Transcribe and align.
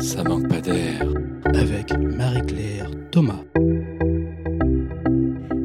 Ça 0.00 0.22
manque 0.22 0.48
pas 0.48 0.60
d'air. 0.60 1.02
Avec 1.54 1.92
Marie-Claire 1.98 2.90
Thomas. 3.10 3.42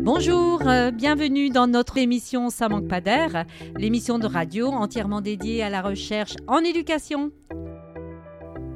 Bonjour, 0.04 0.68
euh, 0.68 0.92
bienvenue 0.92 1.50
dans 1.50 1.68
notre 1.68 1.98
émission 1.98 2.50
Ça 2.50 2.68
manque 2.68 2.88
pas 2.88 3.02
d'air, 3.02 3.46
l'émission 3.78 4.18
de 4.18 4.26
radio 4.26 4.68
entièrement 4.68 5.22
dédiée 5.22 5.62
à 5.62 5.70
la 5.70 5.82
recherche 5.82 6.34
en 6.48 6.60
éducation. 6.60 7.32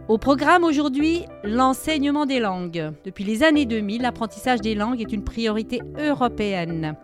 Au 0.08 0.18
programme 0.18 0.64
aujourd'hui, 0.64 1.26
l'enseignement 1.44 2.26
des 2.26 2.40
langues. 2.40 2.94
Depuis 3.04 3.24
les 3.24 3.44
années 3.44 3.66
2000, 3.66 4.04
l'apprentissage 4.04 4.62
des 4.62 4.76
langues 4.76 5.02
est 5.02 5.12
une 5.12 5.24
priorité 5.24 5.82
européenne. 6.00 6.96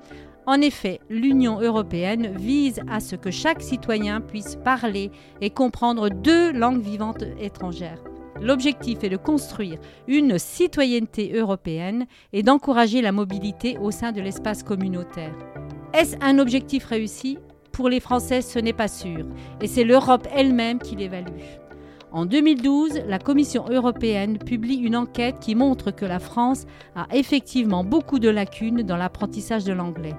En 0.46 0.62
effet, 0.62 1.00
l'Union 1.10 1.60
européenne 1.60 2.36
vise 2.38 2.82
à 2.90 3.00
ce 3.00 3.16
que 3.16 3.32
chaque 3.32 3.62
citoyen 3.62 4.22
puisse 4.22 4.58
parler 4.58 5.09
et 5.41 5.49
comprendre 5.49 6.09
deux 6.09 6.52
langues 6.52 6.81
vivantes 6.81 7.23
étrangères. 7.40 8.04
L'objectif 8.42 9.04
est 9.04 9.10
de 9.10 9.18
construire 9.18 9.80
une 10.08 10.38
citoyenneté 10.38 11.34
européenne 11.34 12.05
et 12.32 12.44
d'encourager 12.44 13.02
la 13.02 13.12
mobilité 13.12 13.78
au 13.78 13.91
sein 13.91 14.12
de 14.12 14.22
l'espace 14.22 14.64
communautaire. 14.64 15.34
Est-ce 15.94 16.18
un 16.22 16.40
objectif 16.40 16.86
réussi? 16.86 17.38
Pour 17.72 17.90
les 17.90 18.00
Français, 18.00 18.41
ce 18.41 18.60
n'est 18.60 18.74
pas 18.74 18.88
sûr, 18.88 19.26
et 19.62 19.68
c'est 19.68 19.84
l'Europe 19.84 20.27
elle-même 20.32 20.80
qui 20.80 20.96
l'évalue. 20.96 21.41
En 22.12 22.27
2012, 22.27 23.02
la 23.08 23.18
Commission 23.18 23.66
européenne 23.68 24.38
publie 24.38 24.76
une 24.76 24.96
enquête 24.96 25.40
qui 25.40 25.55
montre 25.55 25.90
que 25.90 26.05
la 26.05 26.20
France 26.20 26.66
a 26.96 27.08
effectivement 27.12 27.84
beaucoup 27.84 28.20
de 28.20 28.30
lacunes 28.30 28.84
dans 28.84 28.98
l'apprentissage 28.98 29.63
de 29.63 29.74
l'anglais. 29.74 30.13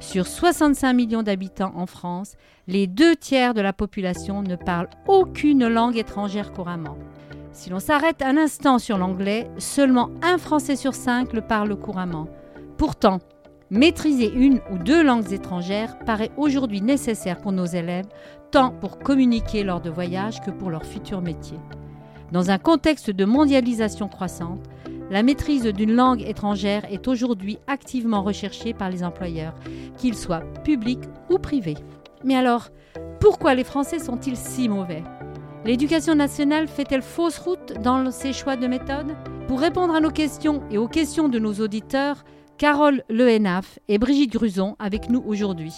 Sur 0.00 0.26
65 0.26 0.92
millions 0.92 1.22
d'habitants 1.22 1.72
en 1.76 1.86
France, 1.86 2.34
les 2.66 2.88
deux 2.88 3.14
tiers 3.14 3.54
de 3.54 3.60
la 3.60 3.72
population 3.72 4.42
ne 4.42 4.56
parlent 4.56 4.90
aucune 5.06 5.68
langue 5.68 5.96
étrangère 5.96 6.52
couramment. 6.52 6.98
Si 7.58 7.70
l'on 7.70 7.80
s'arrête 7.80 8.22
un 8.22 8.36
instant 8.36 8.78
sur 8.78 8.98
l'anglais, 8.98 9.50
seulement 9.58 10.10
un 10.22 10.38
Français 10.38 10.76
sur 10.76 10.94
cinq 10.94 11.32
le 11.32 11.40
parle 11.40 11.74
couramment. 11.74 12.28
Pourtant, 12.76 13.18
maîtriser 13.68 14.32
une 14.32 14.60
ou 14.70 14.78
deux 14.78 15.02
langues 15.02 15.32
étrangères 15.32 15.98
paraît 16.06 16.30
aujourd'hui 16.36 16.82
nécessaire 16.82 17.40
pour 17.40 17.50
nos 17.50 17.64
élèves, 17.64 18.06
tant 18.52 18.70
pour 18.70 19.00
communiquer 19.00 19.64
lors 19.64 19.80
de 19.80 19.90
voyages 19.90 20.40
que 20.40 20.52
pour 20.52 20.70
leur 20.70 20.84
futur 20.84 21.20
métier. 21.20 21.58
Dans 22.30 22.52
un 22.52 22.58
contexte 22.58 23.10
de 23.10 23.24
mondialisation 23.24 24.06
croissante, 24.06 24.64
la 25.10 25.24
maîtrise 25.24 25.64
d'une 25.64 25.96
langue 25.96 26.22
étrangère 26.22 26.84
est 26.92 27.08
aujourd'hui 27.08 27.58
activement 27.66 28.22
recherchée 28.22 28.72
par 28.72 28.88
les 28.88 29.02
employeurs, 29.02 29.56
qu'ils 29.96 30.14
soient 30.14 30.44
publics 30.62 31.08
ou 31.28 31.38
privés. 31.38 31.78
Mais 32.22 32.36
alors, 32.36 32.68
pourquoi 33.18 33.56
les 33.56 33.64
Français 33.64 33.98
sont-ils 33.98 34.36
si 34.36 34.68
mauvais? 34.68 35.02
L'éducation 35.64 36.14
nationale 36.14 36.68
fait-elle 36.68 37.02
fausse 37.02 37.38
route 37.38 37.74
dans 37.82 38.10
ses 38.10 38.32
choix 38.32 38.56
de 38.56 38.66
méthode? 38.66 39.16
Pour 39.48 39.60
répondre 39.60 39.94
à 39.94 40.00
nos 40.00 40.10
questions 40.10 40.62
et 40.70 40.78
aux 40.78 40.88
questions 40.88 41.28
de 41.28 41.38
nos 41.38 41.54
auditeurs, 41.54 42.24
Carole 42.58 43.02
Lehenaf 43.08 43.78
et 43.88 43.98
Brigitte 43.98 44.32
Gruson 44.32 44.76
avec 44.78 45.10
nous 45.10 45.22
aujourd'hui. 45.26 45.74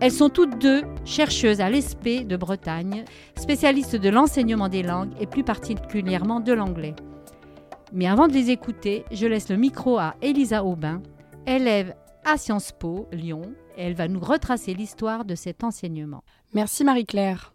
Elles 0.00 0.12
sont 0.12 0.30
toutes 0.30 0.58
deux 0.58 0.82
chercheuses 1.04 1.60
à 1.60 1.68
l'ESP 1.68 2.26
de 2.26 2.36
Bretagne, 2.36 3.04
spécialistes 3.36 3.96
de 3.96 4.08
l'enseignement 4.08 4.68
des 4.68 4.82
langues 4.82 5.12
et 5.20 5.26
plus 5.26 5.44
particulièrement 5.44 6.40
de 6.40 6.52
l'anglais. 6.52 6.94
Mais 7.92 8.06
avant 8.06 8.26
de 8.26 8.32
les 8.32 8.50
écouter, 8.50 9.04
je 9.12 9.26
laisse 9.26 9.50
le 9.50 9.56
micro 9.56 9.98
à 9.98 10.14
Elisa 10.22 10.64
Aubin, 10.64 11.02
élève 11.46 11.94
à 12.24 12.36
Sciences 12.36 12.72
Po 12.72 13.08
Lyon, 13.12 13.42
elle 13.76 13.94
va 13.94 14.08
nous 14.08 14.20
retracer 14.20 14.74
l'histoire 14.74 15.24
de 15.24 15.34
cet 15.34 15.64
enseignement. 15.64 16.22
Merci 16.54 16.84
Marie-Claire. 16.84 17.54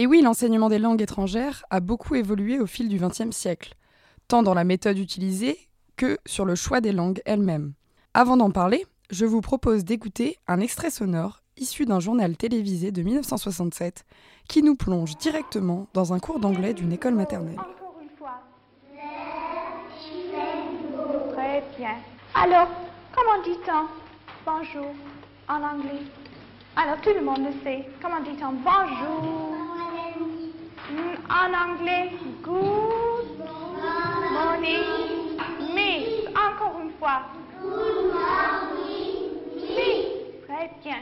Et 0.00 0.06
oui, 0.06 0.22
l'enseignement 0.22 0.70
des 0.70 0.78
langues 0.78 1.02
étrangères 1.02 1.62
a 1.68 1.80
beaucoup 1.80 2.14
évolué 2.14 2.58
au 2.58 2.66
fil 2.66 2.88
du 2.88 2.96
XXe 2.96 3.36
siècle, 3.36 3.74
tant 4.28 4.42
dans 4.42 4.54
la 4.54 4.64
méthode 4.64 4.96
utilisée 4.96 5.58
que 5.96 6.16
sur 6.24 6.46
le 6.46 6.54
choix 6.54 6.80
des 6.80 6.92
langues 6.92 7.20
elles-mêmes. 7.26 7.74
Avant 8.14 8.38
d'en 8.38 8.50
parler, 8.50 8.86
je 9.10 9.26
vous 9.26 9.42
propose 9.42 9.84
d'écouter 9.84 10.38
un 10.48 10.60
extrait 10.60 10.88
sonore 10.88 11.42
issu 11.58 11.84
d'un 11.84 12.00
journal 12.00 12.34
télévisé 12.38 12.92
de 12.92 13.02
1967 13.02 14.06
qui 14.48 14.62
nous 14.62 14.74
plonge 14.74 15.18
directement 15.18 15.86
dans 15.92 16.14
un 16.14 16.18
cours 16.18 16.40
d'anglais 16.40 16.72
d'une 16.72 16.94
école 16.94 17.14
maternelle. 17.14 17.60
Alors, 22.34 22.68
comment 23.14 23.42
dit-on 23.44 23.86
bonjour 24.46 24.94
en 25.46 25.56
anglais? 25.56 26.06
Alors, 26.74 26.98
tout 27.02 27.12
le 27.14 27.22
monde 27.22 27.44
le 27.44 27.52
sait. 27.62 27.86
Comment 28.00 28.22
dit-on 28.22 28.52
bonjour? 28.64 29.59
En 31.30 31.54
anglais, 31.54 32.10
good 32.42 33.38
morning. 34.32 35.38
Mais, 35.72 36.08
encore 36.34 36.80
une 36.82 36.90
fois. 36.98 37.22
Good 37.62 38.12
morning. 38.12 39.28
très 40.48 40.70
bien. 40.82 40.96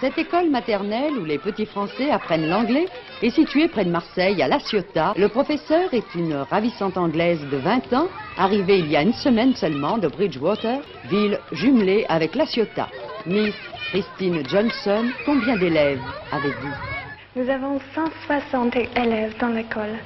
Cette 0.00 0.18
école 0.18 0.50
maternelle 0.50 1.16
où 1.16 1.24
les 1.24 1.38
petits 1.38 1.64
Français 1.64 2.10
apprennent 2.10 2.48
l'anglais 2.48 2.88
est 3.22 3.30
située 3.30 3.68
près 3.68 3.84
de 3.84 3.90
Marseille, 3.90 4.42
à 4.42 4.48
La 4.48 4.58
Ciotat. 4.58 5.14
Le 5.16 5.28
professeur 5.28 5.94
est 5.94 6.12
une 6.16 6.34
ravissante 6.34 6.96
Anglaise 6.96 7.40
de 7.48 7.56
20 7.56 7.92
ans, 7.92 8.08
arrivée 8.36 8.80
il 8.80 8.90
y 8.90 8.96
a 8.96 9.02
une 9.02 9.12
semaine 9.12 9.54
seulement 9.54 9.96
de 9.96 10.08
Bridgewater, 10.08 10.80
ville 11.04 11.38
jumelée 11.52 12.04
avec 12.08 12.34
La 12.34 12.46
Ciotat. 12.46 12.88
Miss 13.26 13.54
Christine 13.90 14.42
Johnson, 14.48 15.04
combien 15.24 15.56
d'élèves 15.56 16.02
avez-vous? 16.32 16.97
Nous 17.38 17.48
avons 17.50 17.78
160 17.94 18.74
élèves 18.96 19.38
dans 19.38 19.50
l'école. 19.50 19.96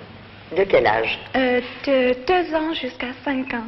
De 0.55 0.65
quel 0.65 0.87
âge 0.87 1.19
euh, 1.35 1.63
De 1.87 2.15
2 2.27 2.55
ans 2.55 2.75
jusqu'à 2.75 3.15
5 3.25 3.55
ans. 3.55 3.65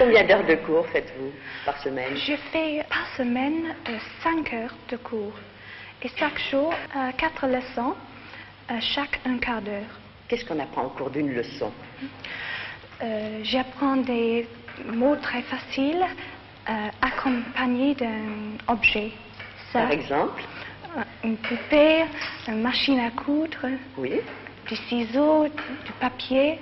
Combien 0.00 0.24
d'heures 0.24 0.44
de 0.44 0.56
cours 0.56 0.84
faites-vous 0.88 1.30
par 1.64 1.80
semaine 1.80 2.16
Je 2.16 2.34
fais 2.50 2.84
par 2.88 3.06
semaine 3.16 3.76
5 4.24 4.52
euh, 4.52 4.56
heures 4.56 4.74
de 4.90 4.96
cours. 4.96 5.34
Et 6.02 6.10
chaque 6.16 6.40
jour, 6.50 6.74
euh, 6.96 7.12
quatre 7.16 7.46
leçons, 7.46 7.94
euh, 8.72 8.74
chaque 8.80 9.20
un 9.24 9.38
quart 9.38 9.62
d'heure. 9.62 10.00
Qu'est-ce 10.26 10.44
qu'on 10.44 10.58
apprend 10.58 10.86
au 10.86 10.90
cours 10.90 11.10
d'une 11.10 11.32
leçon 11.32 11.70
euh, 13.00 13.40
J'apprends 13.44 13.98
des 13.98 14.48
mots 14.86 15.16
très 15.22 15.42
faciles 15.42 16.04
accompagnés 17.00 17.94
d'un 17.94 18.56
objet. 18.66 19.12
Par 19.72 19.92
exemple 19.92 20.42
Une 21.24 21.38
poupée, 21.38 22.04
une 22.46 22.60
machine 22.60 22.98
à 22.98 23.10
coudre, 23.10 23.66
oui. 23.96 24.20
du 24.68 24.76
ciseau, 24.76 25.46
du 25.46 25.92
papier. 25.98 26.58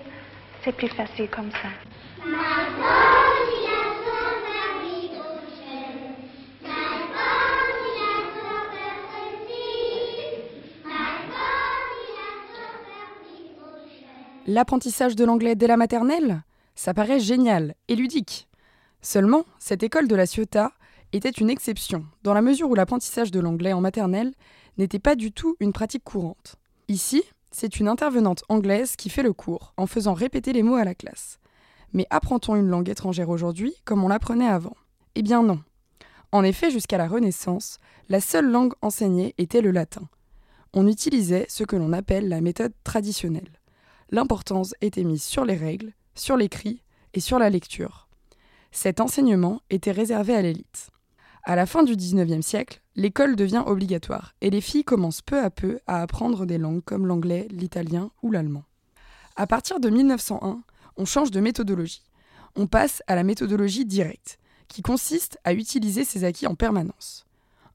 C'est 0.62 0.71
plus 0.71 0.87
facile 0.89 1.28
comme 1.28 1.50
ça. 1.50 1.69
L'apprentissage 14.47 15.17
de 15.17 15.25
l'anglais 15.25 15.56
dès 15.56 15.67
la 15.67 15.77
maternelle 15.77 16.43
Ça 16.77 16.94
paraît 16.94 17.19
génial 17.19 17.75
et 17.89 17.97
ludique. 17.97 18.47
Seulement, 19.00 19.44
cette 19.59 19.83
école 19.83 20.06
de 20.06 20.15
la 20.15 20.27
Ciotat 20.27 20.71
était 21.12 21.31
une 21.31 21.50
exception, 21.50 22.05
dans 22.23 22.34
la 22.34 22.43
mesure 22.43 22.71
où 22.71 22.75
l'apprentissage 22.75 23.31
de 23.31 23.41
l'anglais 23.41 23.73
en 23.73 23.81
maternelle 23.81 24.33
n'était 24.78 24.99
pas 24.99 25.15
du 25.15 25.33
tout 25.33 25.56
une 25.61 25.73
pratique 25.73 26.05
courante. 26.05 26.56
Ici, 26.89 27.23
c'est 27.50 27.78
une 27.81 27.89
intervenante 27.89 28.45
anglaise 28.49 28.97
qui 28.97 29.11
fait 29.11 29.23
le 29.23 29.33
cours, 29.33 29.75
en 29.77 29.87
faisant 29.87 30.15
répéter 30.15 30.53
les 30.53 30.62
mots 30.62 30.77
à 30.77 30.84
la 30.84 30.95
classe. 30.95 31.39
Mais 31.93 32.06
apprend-on 32.11 32.56
une 32.56 32.69
langue 32.69 32.89
étrangère 32.89 33.28
aujourd'hui 33.28 33.75
comme 33.84 34.03
on 34.03 34.09
l'apprenait 34.09 34.49
avant? 34.49 34.77
Eh 35.15 35.23
bien 35.23 35.43
non. 35.43 35.61
En 36.33 36.43
effet, 36.45 36.71
jusqu'à 36.71 36.97
la 36.97 37.09
Renaissance, 37.09 37.79
la 38.09 38.21
seule 38.21 38.50
langue 38.50 38.73
enseignée 38.81 39.34
était 39.37 39.61
le 39.61 39.71
latin. 39.71 40.09
On 40.73 40.87
utilisait 40.87 41.47
ce 41.50 41.64
que 41.64 41.76
l'on 41.76 41.93
appelle 41.93 42.31
la 42.31 42.41
méthode 42.41 42.73
traditionnelle 42.85 43.50
l'importance 44.12 44.75
était 44.81 45.03
mise 45.03 45.25
sur 45.25 45.44
les 45.44 45.56
règles, 45.56 45.93
sur 46.14 46.37
l'écrit 46.37 46.82
et 47.14 47.20
sur 47.20 47.38
la 47.38 47.50
lecture. 47.50 48.09
Cet 48.70 49.00
enseignement 49.00 49.61
était 49.70 49.91
réservé 49.91 50.35
à 50.35 50.43
l'élite. 50.43 50.91
À 51.44 51.56
la 51.56 51.67
fin 51.67 51.83
du 51.83 51.97
XIXe 51.97 52.44
siècle, 52.47 52.81
l'école 52.94 53.35
devient 53.35 53.65
obligatoire 53.67 54.35
et 54.41 54.50
les 54.50 54.61
filles 54.61 54.85
commencent 54.85 55.23
peu 55.23 55.41
à 55.41 55.50
peu 55.50 55.81
à 55.89 56.00
apprendre 56.00 56.47
des 56.47 56.56
langues 56.56 56.85
comme 56.85 57.06
l'anglais, 57.06 57.49
l'italien 57.50 58.11
ou 58.23 58.31
l'allemand. 58.31 58.65
À 59.35 59.49
partir 59.49 59.81
de 59.81 59.91
1901, 59.91 60.62
on 60.97 61.05
change 61.05 61.33
de 61.33 61.41
méthodologie. 61.41 62.05
On 62.55 62.69
passe 62.69 63.03
à 63.09 63.17
la 63.17 63.25
méthodologie 63.25 63.85
directe, 63.85 64.39
qui 64.69 64.83
consiste 64.83 65.39
à 65.43 65.53
utiliser 65.53 66.05
ses 66.05 66.23
acquis 66.23 66.47
en 66.47 66.55
permanence. 66.55 67.27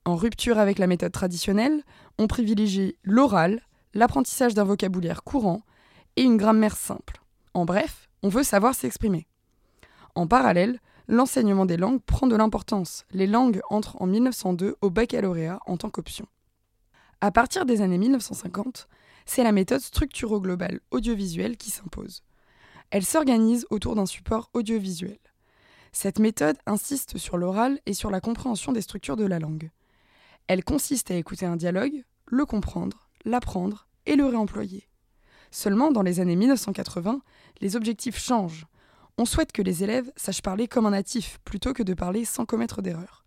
En 0.05 0.15
rupture 0.15 0.59
avec 0.59 0.79
la 0.79 0.87
méthode 0.87 1.11
traditionnelle, 1.11 1.83
on 2.17 2.27
privilégie 2.27 2.95
l'oral, 3.03 3.61
l'apprentissage 3.93 4.53
d'un 4.53 4.63
vocabulaire 4.63 5.23
courant 5.23 5.61
et 6.15 6.21
une 6.21 6.37
grammaire 6.37 6.77
simple. 6.77 7.21
En 7.53 7.65
bref, 7.65 8.07
on 8.23 8.29
veut 8.29 8.43
savoir 8.43 8.75
s'exprimer. 8.75 9.27
En 10.15 10.25
parallèle, 10.25 10.79
l'enseignement 11.07 11.65
des 11.65 11.77
langues 11.77 12.01
prend 12.01 12.27
de 12.27 12.35
l'importance. 12.35 13.05
Les 13.11 13.27
langues 13.27 13.61
entrent 13.69 14.01
en 14.01 14.07
1902 14.07 14.75
au 14.81 14.89
baccalauréat 14.89 15.59
en 15.65 15.77
tant 15.77 15.89
qu'option. 15.89 16.27
À 17.21 17.31
partir 17.31 17.65
des 17.65 17.81
années 17.81 17.97
1950, 17.97 18.87
c'est 19.25 19.43
la 19.43 19.51
méthode 19.51 19.81
structuro-globale 19.81 20.79
audiovisuelle 20.91 21.57
qui 21.57 21.71
s'impose. 21.71 22.23
Elle 22.91 23.05
s'organise 23.05 23.65
autour 23.69 23.95
d'un 23.95 24.05
support 24.05 24.49
audiovisuel. 24.53 25.17
Cette 25.91 26.19
méthode 26.19 26.57
insiste 26.65 27.17
sur 27.17 27.37
l'oral 27.37 27.79
et 27.85 27.93
sur 27.93 28.11
la 28.11 28.21
compréhension 28.21 28.71
des 28.71 28.81
structures 28.81 29.17
de 29.17 29.25
la 29.25 29.39
langue. 29.39 29.71
Elle 30.47 30.63
consiste 30.63 31.11
à 31.11 31.15
écouter 31.15 31.45
un 31.45 31.55
dialogue, 31.55 32.03
le 32.25 32.45
comprendre, 32.45 33.09
l'apprendre 33.25 33.87
et 34.05 34.15
le 34.15 34.25
réemployer. 34.25 34.87
Seulement, 35.51 35.91
dans 35.91 36.01
les 36.01 36.19
années 36.19 36.35
1980, 36.35 37.21
les 37.61 37.75
objectifs 37.75 38.17
changent. 38.17 38.67
On 39.19 39.25
souhaite 39.25 39.51
que 39.51 39.63
les 39.63 39.83
élèves 39.83 40.11
sachent 40.15 40.43
parler 40.43 40.67
comme 40.67 40.85
un 40.85 40.91
natif 40.91 41.39
plutôt 41.43 41.73
que 41.73 41.81
de 41.81 41.95
parler 41.95 42.23
sans 42.23 42.45
commettre 42.45 42.83
d'erreur. 42.83 43.25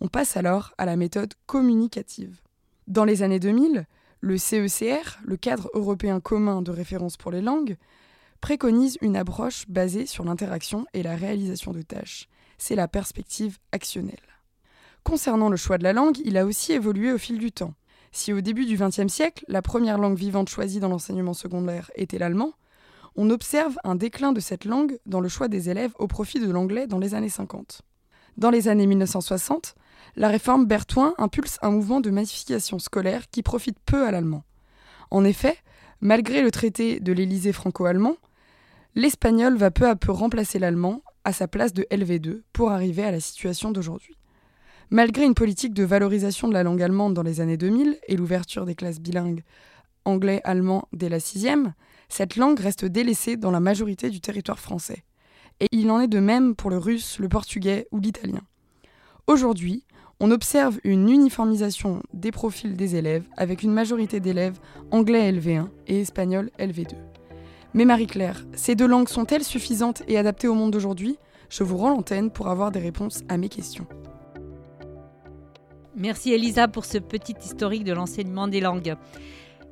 On 0.00 0.08
passe 0.08 0.36
alors 0.36 0.74
à 0.78 0.84
la 0.84 0.96
méthode 0.96 1.34
communicative. 1.46 2.40
Dans 2.88 3.04
les 3.04 3.22
années 3.22 3.38
2000, 3.38 3.86
le 4.20 4.36
CECR, 4.36 5.20
le 5.22 5.36
cadre 5.36 5.70
européen 5.74 6.18
commun 6.18 6.60
de 6.60 6.72
référence 6.72 7.16
pour 7.16 7.30
les 7.30 7.40
langues, 7.40 7.76
préconise 8.40 8.98
une 9.00 9.16
approche 9.16 9.68
basée 9.68 10.06
sur 10.06 10.24
l'interaction 10.24 10.86
et 10.92 11.04
la 11.04 11.14
réalisation 11.14 11.72
de 11.72 11.82
tâches. 11.82 12.28
C'est 12.56 12.74
la 12.74 12.88
perspective 12.88 13.58
actionnelle. 13.70 14.16
Concernant 15.04 15.48
le 15.48 15.56
choix 15.56 15.78
de 15.78 15.84
la 15.84 15.92
langue, 15.92 16.18
il 16.24 16.36
a 16.36 16.46
aussi 16.46 16.72
évolué 16.72 17.12
au 17.12 17.18
fil 17.18 17.38
du 17.38 17.52
temps. 17.52 17.74
Si 18.10 18.32
au 18.32 18.40
début 18.40 18.66
du 18.66 18.76
XXe 18.76 19.12
siècle, 19.12 19.44
la 19.46 19.62
première 19.62 19.98
langue 19.98 20.16
vivante 20.16 20.48
choisie 20.48 20.80
dans 20.80 20.88
l'enseignement 20.88 21.34
secondaire 21.34 21.90
était 21.94 22.18
l'allemand, 22.18 22.54
on 23.20 23.30
observe 23.30 23.76
un 23.82 23.96
déclin 23.96 24.30
de 24.30 24.38
cette 24.38 24.64
langue 24.64 24.96
dans 25.04 25.20
le 25.20 25.28
choix 25.28 25.48
des 25.48 25.68
élèves 25.68 25.90
au 25.98 26.06
profit 26.06 26.38
de 26.38 26.48
l'anglais 26.48 26.86
dans 26.86 27.00
les 27.00 27.14
années 27.14 27.28
50. 27.28 27.82
Dans 28.36 28.50
les 28.50 28.68
années 28.68 28.86
1960, 28.86 29.74
la 30.14 30.28
réforme 30.28 30.66
Berthoin 30.66 31.14
impulse 31.18 31.58
un 31.60 31.72
mouvement 31.72 32.00
de 32.00 32.10
massification 32.10 32.78
scolaire 32.78 33.28
qui 33.28 33.42
profite 33.42 33.76
peu 33.84 34.06
à 34.06 34.12
l'allemand. 34.12 34.44
En 35.10 35.24
effet, 35.24 35.56
malgré 36.00 36.42
le 36.42 36.52
traité 36.52 37.00
de 37.00 37.12
l'Élysée 37.12 37.52
franco-allemand, 37.52 38.14
l'espagnol 38.94 39.56
va 39.56 39.72
peu 39.72 39.88
à 39.88 39.96
peu 39.96 40.12
remplacer 40.12 40.60
l'allemand 40.60 41.02
à 41.24 41.32
sa 41.32 41.48
place 41.48 41.72
de 41.72 41.84
LV2 41.90 42.42
pour 42.52 42.70
arriver 42.70 43.02
à 43.02 43.10
la 43.10 43.18
situation 43.20 43.72
d'aujourd'hui. 43.72 44.14
Malgré 44.90 45.24
une 45.24 45.34
politique 45.34 45.74
de 45.74 45.82
valorisation 45.82 46.46
de 46.46 46.54
la 46.54 46.62
langue 46.62 46.82
allemande 46.82 47.14
dans 47.14 47.24
les 47.24 47.40
années 47.40 47.56
2000 47.56 47.98
et 48.06 48.16
l'ouverture 48.16 48.64
des 48.64 48.76
classes 48.76 49.00
bilingues 49.00 49.42
anglais-allemand 50.04 50.86
dès 50.92 51.08
la 51.08 51.18
sixième, 51.18 51.74
cette 52.08 52.36
langue 52.36 52.60
reste 52.60 52.84
délaissée 52.84 53.36
dans 53.36 53.50
la 53.50 53.60
majorité 53.60 54.10
du 54.10 54.20
territoire 54.20 54.58
français. 54.58 55.04
Et 55.60 55.66
il 55.72 55.90
en 55.90 56.00
est 56.00 56.08
de 56.08 56.20
même 56.20 56.54
pour 56.54 56.70
le 56.70 56.78
russe, 56.78 57.18
le 57.18 57.28
portugais 57.28 57.86
ou 57.90 58.00
l'italien. 58.00 58.42
Aujourd'hui, 59.26 59.84
on 60.20 60.30
observe 60.30 60.80
une 60.84 61.08
uniformisation 61.08 62.02
des 62.12 62.32
profils 62.32 62.76
des 62.76 62.96
élèves 62.96 63.24
avec 63.36 63.62
une 63.62 63.72
majorité 63.72 64.20
d'élèves 64.20 64.58
anglais 64.90 65.30
LV1 65.30 65.68
et 65.86 66.00
espagnol 66.00 66.50
LV2. 66.58 66.94
Mais 67.74 67.84
Marie-Claire, 67.84 68.44
ces 68.54 68.74
deux 68.74 68.86
langues 68.86 69.08
sont-elles 69.08 69.44
suffisantes 69.44 70.02
et 70.08 70.18
adaptées 70.18 70.48
au 70.48 70.54
monde 70.54 70.72
d'aujourd'hui? 70.72 71.18
Je 71.50 71.62
vous 71.62 71.76
rends 71.76 71.90
l'antenne 71.90 72.30
pour 72.30 72.48
avoir 72.48 72.70
des 72.72 72.80
réponses 72.80 73.22
à 73.28 73.36
mes 73.36 73.48
questions. 73.48 73.86
Merci 75.94 76.32
Elisa 76.32 76.68
pour 76.68 76.84
ce 76.84 76.98
petit 76.98 77.34
historique 77.44 77.84
de 77.84 77.92
l'enseignement 77.92 78.48
des 78.48 78.60
langues. 78.60 78.96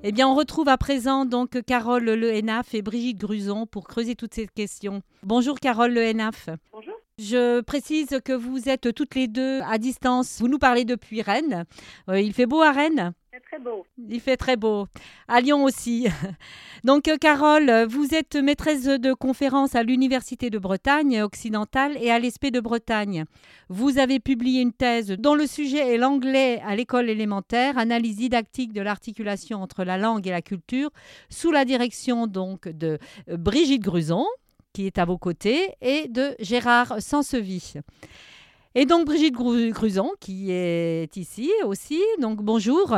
Eh 0.03 0.13
bien, 0.13 0.29
on 0.29 0.35
retrouve 0.35 0.69
à 0.69 0.77
présent 0.77 1.25
donc 1.25 1.61
Carole 1.63 2.05
Lehenaf 2.05 2.75
et 2.75 2.83
Brigitte 2.83 3.19
Gruson 3.19 3.67
pour 3.67 3.89
creuser 3.89 4.15
toutes 4.15 4.35
ces 4.35 4.47
questions. 4.47 5.03
Bonjour 5.23 5.59
Carole 5.59 5.93
Lehenaf. 5.93 6.49
Bonjour. 6.73 6.95
Je 7.19 7.63
précise 7.63 8.21
que 8.25 8.35
vous 8.35 8.69
êtes 8.69 8.95
toutes 8.95 9.15
les 9.15 9.27
deux 9.27 9.61
à 9.63 9.79
distance. 9.79 10.39
Vous 10.39 10.49
nous 10.49 10.59
parlez 10.59 10.85
depuis 10.85 11.23
Rennes. 11.23 11.65
Euh, 12.11 12.21
il 12.21 12.35
fait 12.35 12.47
beau 12.47 12.61
à 12.61 12.73
Rennes? 12.73 13.15
Il 13.99 14.21
fait 14.21 14.37
très 14.37 14.57
beau. 14.57 14.87
À 15.29 15.41
Lyon 15.41 15.65
aussi. 15.65 16.09
Donc, 16.85 17.09
euh, 17.09 17.17
Carole, 17.17 17.85
vous 17.89 18.15
êtes 18.15 18.37
maîtresse 18.37 18.85
de 18.85 19.13
conférence 19.13 19.75
à 19.75 19.83
l'Université 19.83 20.49
de 20.51 20.59
Bretagne 20.59 21.23
occidentale 21.23 21.97
et 22.01 22.11
à 22.11 22.19
l'ESP 22.19 22.47
de 22.47 22.61
Bretagne. 22.61 23.25
Vous 23.69 23.99
avez 23.99 24.21
publié 24.21 24.63
une 24.63 24.73
thèse 24.73 25.09
dont 25.09 25.35
le 25.35 25.47
sujet 25.47 25.95
est 25.95 25.99
l'anglais 25.99 26.63
à 26.67 26.77
l'école 26.77 27.11
élémentaire, 27.11 27.79
analyse 27.79 28.17
didactique 28.17 28.73
de 28.73 28.81
l'articulation 28.81 29.63
entre 29.63 29.85
la 29.85 29.99
langue 29.99 30.27
et 30.27 30.31
la 30.31 30.43
culture, 30.43 30.91
sous 31.29 31.51
la 31.51 31.65
direction 31.65 32.27
donc 32.27 32.69
de 32.69 32.99
euh, 33.29 33.37
Brigitte 33.37 33.83
Gruson, 33.83 34.25
qui 34.73 34.87
est 34.87 34.99
à 34.99 35.05
vos 35.05 35.19
côtés, 35.19 35.73
et 35.81 36.09
de 36.09 36.35
Gérard 36.39 37.01
Sansevy. 37.01 37.75
Et 38.75 38.85
donc 38.85 39.07
Brigitte 39.07 39.35
Gruson, 39.35 40.13
qui 40.21 40.51
est 40.51 41.17
ici 41.17 41.51
aussi. 41.65 42.01
Donc 42.21 42.43
bonjour. 42.43 42.95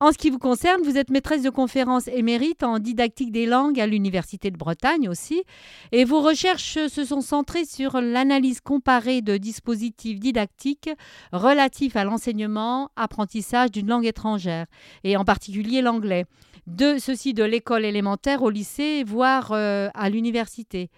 En 0.00 0.12
ce 0.12 0.18
qui 0.18 0.28
vous 0.28 0.38
concerne, 0.38 0.82
vous 0.82 0.98
êtes 0.98 1.10
maîtresse 1.10 1.42
de 1.42 1.50
conférences 1.50 2.08
émérite 2.08 2.62
en 2.62 2.78
didactique 2.78 3.32
des 3.32 3.46
langues 3.46 3.80
à 3.80 3.86
l'Université 3.86 4.50
de 4.50 4.56
Bretagne 4.56 5.08
aussi. 5.08 5.44
Et 5.92 6.04
vos 6.04 6.20
recherches 6.20 6.88
se 6.88 7.04
sont 7.04 7.20
centrées 7.20 7.64
sur 7.64 8.00
l'analyse 8.00 8.60
comparée 8.60 9.22
de 9.22 9.36
dispositifs 9.36 10.20
didactiques 10.20 10.90
relatifs 11.32 11.96
à 11.96 12.04
l'enseignement, 12.04 12.90
apprentissage 12.96 13.70
d'une 13.70 13.88
langue 13.88 14.06
étrangère, 14.06 14.66
et 15.04 15.16
en 15.16 15.24
particulier 15.24 15.80
l'anglais. 15.80 16.26
De 16.66 16.98
ceci 16.98 17.34
de 17.34 17.44
l'école 17.44 17.84
élémentaire 17.84 18.42
au 18.42 18.50
lycée, 18.50 19.04
voire 19.04 19.52
euh, 19.52 19.88
à 19.94 20.10
l'université. 20.10 20.90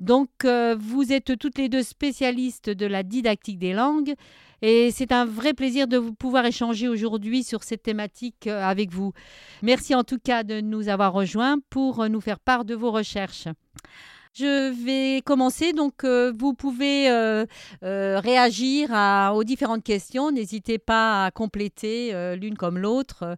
Donc, 0.00 0.30
euh, 0.44 0.76
vous 0.78 1.12
êtes 1.12 1.38
toutes 1.38 1.58
les 1.58 1.68
deux 1.68 1.84
spécialistes 1.84 2.68
de 2.68 2.86
la 2.86 3.04
didactique 3.04 3.60
des 3.60 3.72
langues 3.72 4.14
et 4.62 4.90
c'est 4.90 5.12
un 5.12 5.24
vrai 5.24 5.52
plaisir 5.52 5.86
de 5.86 5.98
pouvoir 5.98 6.46
échanger 6.46 6.88
aujourd'hui 6.88 7.42
sur 7.42 7.64
cette 7.64 7.82
thématique 7.82 8.46
euh, 8.46 8.62
avec 8.62 8.90
vous. 8.90 9.12
Merci 9.62 9.94
en 9.94 10.04
tout 10.04 10.18
cas 10.18 10.44
de 10.44 10.60
nous 10.60 10.88
avoir 10.88 11.12
rejoints 11.12 11.58
pour 11.68 12.00
euh, 12.00 12.08
nous 12.08 12.20
faire 12.20 12.38
part 12.38 12.64
de 12.64 12.74
vos 12.74 12.90
recherches. 12.90 13.48
Je 14.34 14.72
vais 14.72 15.20
commencer, 15.20 15.74
donc 15.74 16.06
vous 16.06 16.54
pouvez 16.54 17.06
réagir 17.82 18.88
aux 19.34 19.44
différentes 19.44 19.84
questions. 19.84 20.30
N'hésitez 20.30 20.78
pas 20.78 21.26
à 21.26 21.30
compléter 21.30 22.14
l'une 22.36 22.56
comme 22.56 22.78
l'autre. 22.78 23.36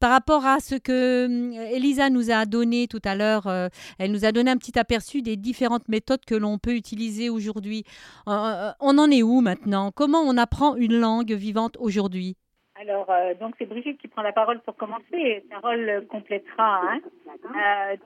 Par 0.00 0.10
rapport 0.10 0.46
à 0.46 0.60
ce 0.60 0.76
que 0.76 1.26
hum, 1.26 1.52
Elisa 1.72 2.08
nous 2.08 2.30
a 2.30 2.46
donné 2.46 2.86
tout 2.86 3.02
à 3.04 3.16
l'heure, 3.16 3.48
euh, 3.48 3.68
elle 3.98 4.12
nous 4.12 4.24
a 4.24 4.30
donné 4.30 4.50
un 4.50 4.56
petit 4.56 4.78
aperçu 4.78 5.22
des 5.22 5.36
différentes 5.36 5.88
méthodes 5.88 6.24
que 6.24 6.36
l'on 6.36 6.58
peut 6.58 6.74
utiliser 6.74 7.30
aujourd'hui. 7.30 7.82
Euh, 8.28 8.30
euh, 8.30 8.70
on 8.80 8.96
en 8.98 9.10
est 9.10 9.24
où 9.24 9.40
maintenant? 9.40 9.90
Comment 9.90 10.20
on 10.20 10.36
apprend 10.36 10.76
une 10.76 11.00
langue 11.00 11.32
vivante 11.32 11.76
aujourd'hui? 11.80 12.36
Alors, 12.80 13.10
donc 13.40 13.56
c'est 13.58 13.66
Brigitte 13.66 14.00
qui 14.00 14.06
prend 14.06 14.22
la 14.22 14.32
parole 14.32 14.60
pour 14.60 14.76
commencer 14.76 15.42
Carole 15.50 16.06
complétera. 16.08 16.80
Hein. 16.92 17.96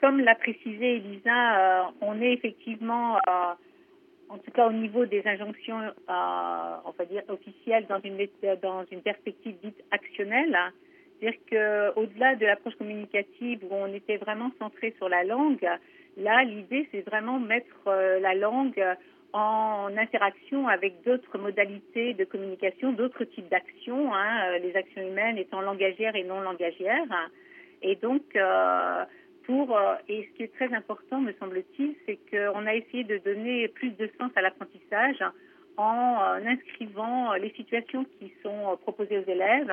comme 0.00 0.20
l'a 0.20 0.36
précisé 0.36 0.98
Elisa, 0.98 1.90
on 2.00 2.20
est 2.22 2.34
effectivement, 2.34 3.18
en 4.28 4.38
tout 4.38 4.52
cas 4.52 4.68
au 4.68 4.72
niveau 4.72 5.04
des 5.04 5.26
injonctions, 5.26 5.80
on 6.06 6.92
va 6.96 7.04
dire 7.10 7.24
officielles, 7.26 7.88
dans 7.88 8.00
une, 8.04 8.24
dans 8.62 8.84
une 8.92 9.02
perspective 9.02 9.56
dite 9.64 9.82
actionnelle. 9.90 10.56
C'est-à-dire 11.24 11.94
qu'au-delà 11.94 12.34
de 12.36 12.44
l'approche 12.44 12.74
communicative 12.74 13.60
où 13.64 13.74
on 13.74 13.92
était 13.94 14.18
vraiment 14.18 14.50
centré 14.58 14.94
sur 14.98 15.08
la 15.08 15.24
langue, 15.24 15.66
là, 16.18 16.44
l'idée, 16.44 16.86
c'est 16.92 17.00
vraiment 17.00 17.38
mettre 17.38 17.86
euh, 17.86 18.20
la 18.20 18.34
langue 18.34 18.82
en 19.32 19.88
interaction 19.96 20.68
avec 20.68 21.02
d'autres 21.02 21.38
modalités 21.38 22.12
de 22.12 22.24
communication, 22.24 22.92
d'autres 22.92 23.24
types 23.24 23.48
d'actions, 23.48 24.14
hein, 24.14 24.48
euh, 24.48 24.58
les 24.58 24.76
actions 24.76 25.00
humaines 25.00 25.38
étant 25.38 25.62
langagières 25.62 26.14
et 26.14 26.24
non 26.24 26.40
langagières. 26.40 27.30
Et 27.80 27.96
donc, 27.96 28.22
euh, 28.36 29.04
pour, 29.44 29.78
et 30.08 30.28
ce 30.30 30.36
qui 30.36 30.42
est 30.42 30.54
très 30.54 30.72
important, 30.74 31.20
me 31.20 31.32
semble-t-il, 31.40 31.94
c'est 32.06 32.18
qu'on 32.30 32.66
a 32.66 32.74
essayé 32.74 33.04
de 33.04 33.16
donner 33.18 33.68
plus 33.68 33.90
de 33.90 34.10
sens 34.18 34.30
à 34.36 34.42
l'apprentissage 34.42 35.22
en 35.76 36.18
inscrivant 36.46 37.32
les 37.34 37.50
situations 37.50 38.04
qui 38.18 38.32
sont 38.42 38.78
proposées 38.82 39.18
aux 39.18 39.30
élèves 39.30 39.72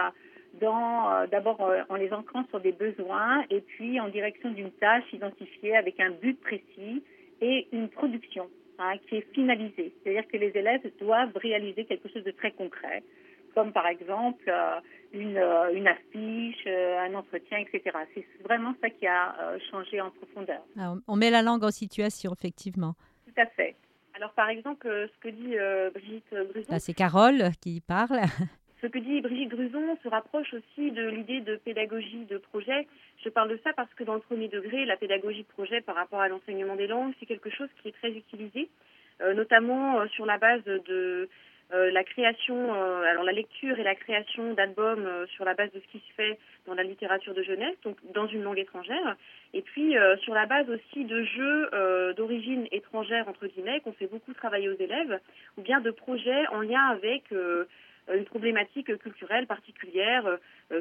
euh, 0.63 1.27
d'abord 1.27 1.61
euh, 1.61 1.81
en 1.89 1.95
les 1.95 2.11
ancrant 2.13 2.45
sur 2.49 2.59
des 2.59 2.71
besoins 2.71 3.43
et 3.49 3.61
puis 3.61 3.99
en 3.99 4.09
direction 4.09 4.51
d'une 4.51 4.71
tâche 4.71 5.11
identifiée 5.13 5.75
avec 5.75 5.99
un 5.99 6.11
but 6.11 6.39
précis 6.39 7.03
et 7.41 7.67
une 7.71 7.89
production 7.89 8.49
hein, 8.77 8.93
qui 9.07 9.17
est 9.17 9.33
finalisée. 9.33 9.93
C'est-à-dire 10.03 10.27
que 10.27 10.37
les 10.37 10.51
élèves 10.55 10.81
doivent 10.99 11.35
réaliser 11.35 11.85
quelque 11.85 12.09
chose 12.09 12.23
de 12.23 12.31
très 12.31 12.51
concret, 12.51 13.03
comme 13.55 13.71
par 13.71 13.87
exemple 13.87 14.43
euh, 14.47 14.79
une, 15.13 15.37
une, 15.73 15.87
affiche, 15.87 16.67
un 16.67 17.13
entretien, 17.15 17.59
etc. 17.59 17.97
C'est 18.13 18.25
vraiment 18.43 18.73
ça 18.81 18.89
qui 18.89 19.07
a 19.07 19.57
changé 19.71 19.99
en 19.99 20.11
profondeur. 20.11 20.61
Ah, 20.77 20.93
on 21.07 21.15
met 21.15 21.29
la 21.31 21.41
langue 21.41 21.63
en 21.63 21.71
situation, 21.71 22.33
effectivement. 22.33 22.93
Tout 23.25 23.41
à 23.41 23.45
fait. 23.47 23.75
Alors, 24.13 24.31
par 24.33 24.49
exemple, 24.49 24.87
ce 24.87 25.19
que 25.19 25.29
dit 25.29 25.55
Brigitte 25.93 26.33
Brisson. 26.51 26.75
c'est 26.79 26.93
Carole 26.93 27.51
qui 27.61 27.81
parle. 27.81 28.21
Ce 28.81 28.87
que 28.87 28.97
dit 28.97 29.21
Brigitte 29.21 29.49
Gruson 29.49 29.95
se 30.01 30.09
rapproche 30.09 30.55
aussi 30.55 30.89
de 30.89 31.07
l'idée 31.07 31.41
de 31.41 31.55
pédagogie 31.55 32.25
de 32.25 32.37
projet. 32.39 32.87
Je 33.23 33.29
parle 33.29 33.49
de 33.49 33.59
ça 33.63 33.73
parce 33.73 33.93
que 33.93 34.03
dans 34.03 34.15
le 34.15 34.21
premier 34.21 34.47
degré, 34.47 34.85
la 34.85 34.97
pédagogie 34.97 35.43
de 35.43 35.53
projet 35.53 35.81
par 35.81 35.93
rapport 35.93 36.19
à 36.19 36.27
l'enseignement 36.27 36.75
des 36.75 36.87
langues, 36.87 37.13
c'est 37.19 37.27
quelque 37.27 37.51
chose 37.51 37.69
qui 37.79 37.89
est 37.89 37.91
très 37.91 38.09
utilisé, 38.09 38.69
euh, 39.21 39.35
notamment 39.35 39.99
euh, 39.99 40.07
sur 40.07 40.25
la 40.25 40.39
base 40.39 40.63
de 40.63 41.29
la 41.73 42.03
création, 42.03 42.73
alors 42.73 43.23
la 43.23 43.31
lecture 43.31 43.79
et 43.79 43.83
la 43.83 43.95
création 43.95 44.53
d'albums 44.55 45.07
sur 45.27 45.45
la 45.45 45.53
base 45.53 45.71
de 45.71 45.79
ce 45.79 45.87
qui 45.87 45.99
se 46.05 46.13
fait 46.17 46.37
dans 46.67 46.73
la 46.73 46.83
littérature 46.83 47.33
de 47.33 47.43
jeunesse, 47.43 47.77
donc 47.85 47.95
dans 48.11 48.27
une 48.27 48.43
langue 48.43 48.59
étrangère, 48.59 49.15
et 49.53 49.61
puis 49.61 49.95
sur 50.19 50.33
la 50.33 50.45
base 50.47 50.69
aussi 50.69 51.05
de 51.05 51.23
jeux 51.23 51.69
d'origine 52.17 52.67
étrangère 52.73 53.25
entre 53.29 53.47
guillemets 53.47 53.79
qu'on 53.79 53.93
fait 53.93 54.07
beaucoup 54.07 54.33
travailler 54.33 54.67
aux 54.67 54.77
élèves, 54.77 55.17
ou 55.55 55.61
bien 55.61 55.79
de 55.79 55.91
projets 55.91 56.45
en 56.47 56.59
lien 56.59 56.89
avec 56.89 57.31
une 58.13 58.25
problématique 58.25 58.97
culturelle 58.97 59.47
particulière 59.47 60.25
euh, 60.25 60.37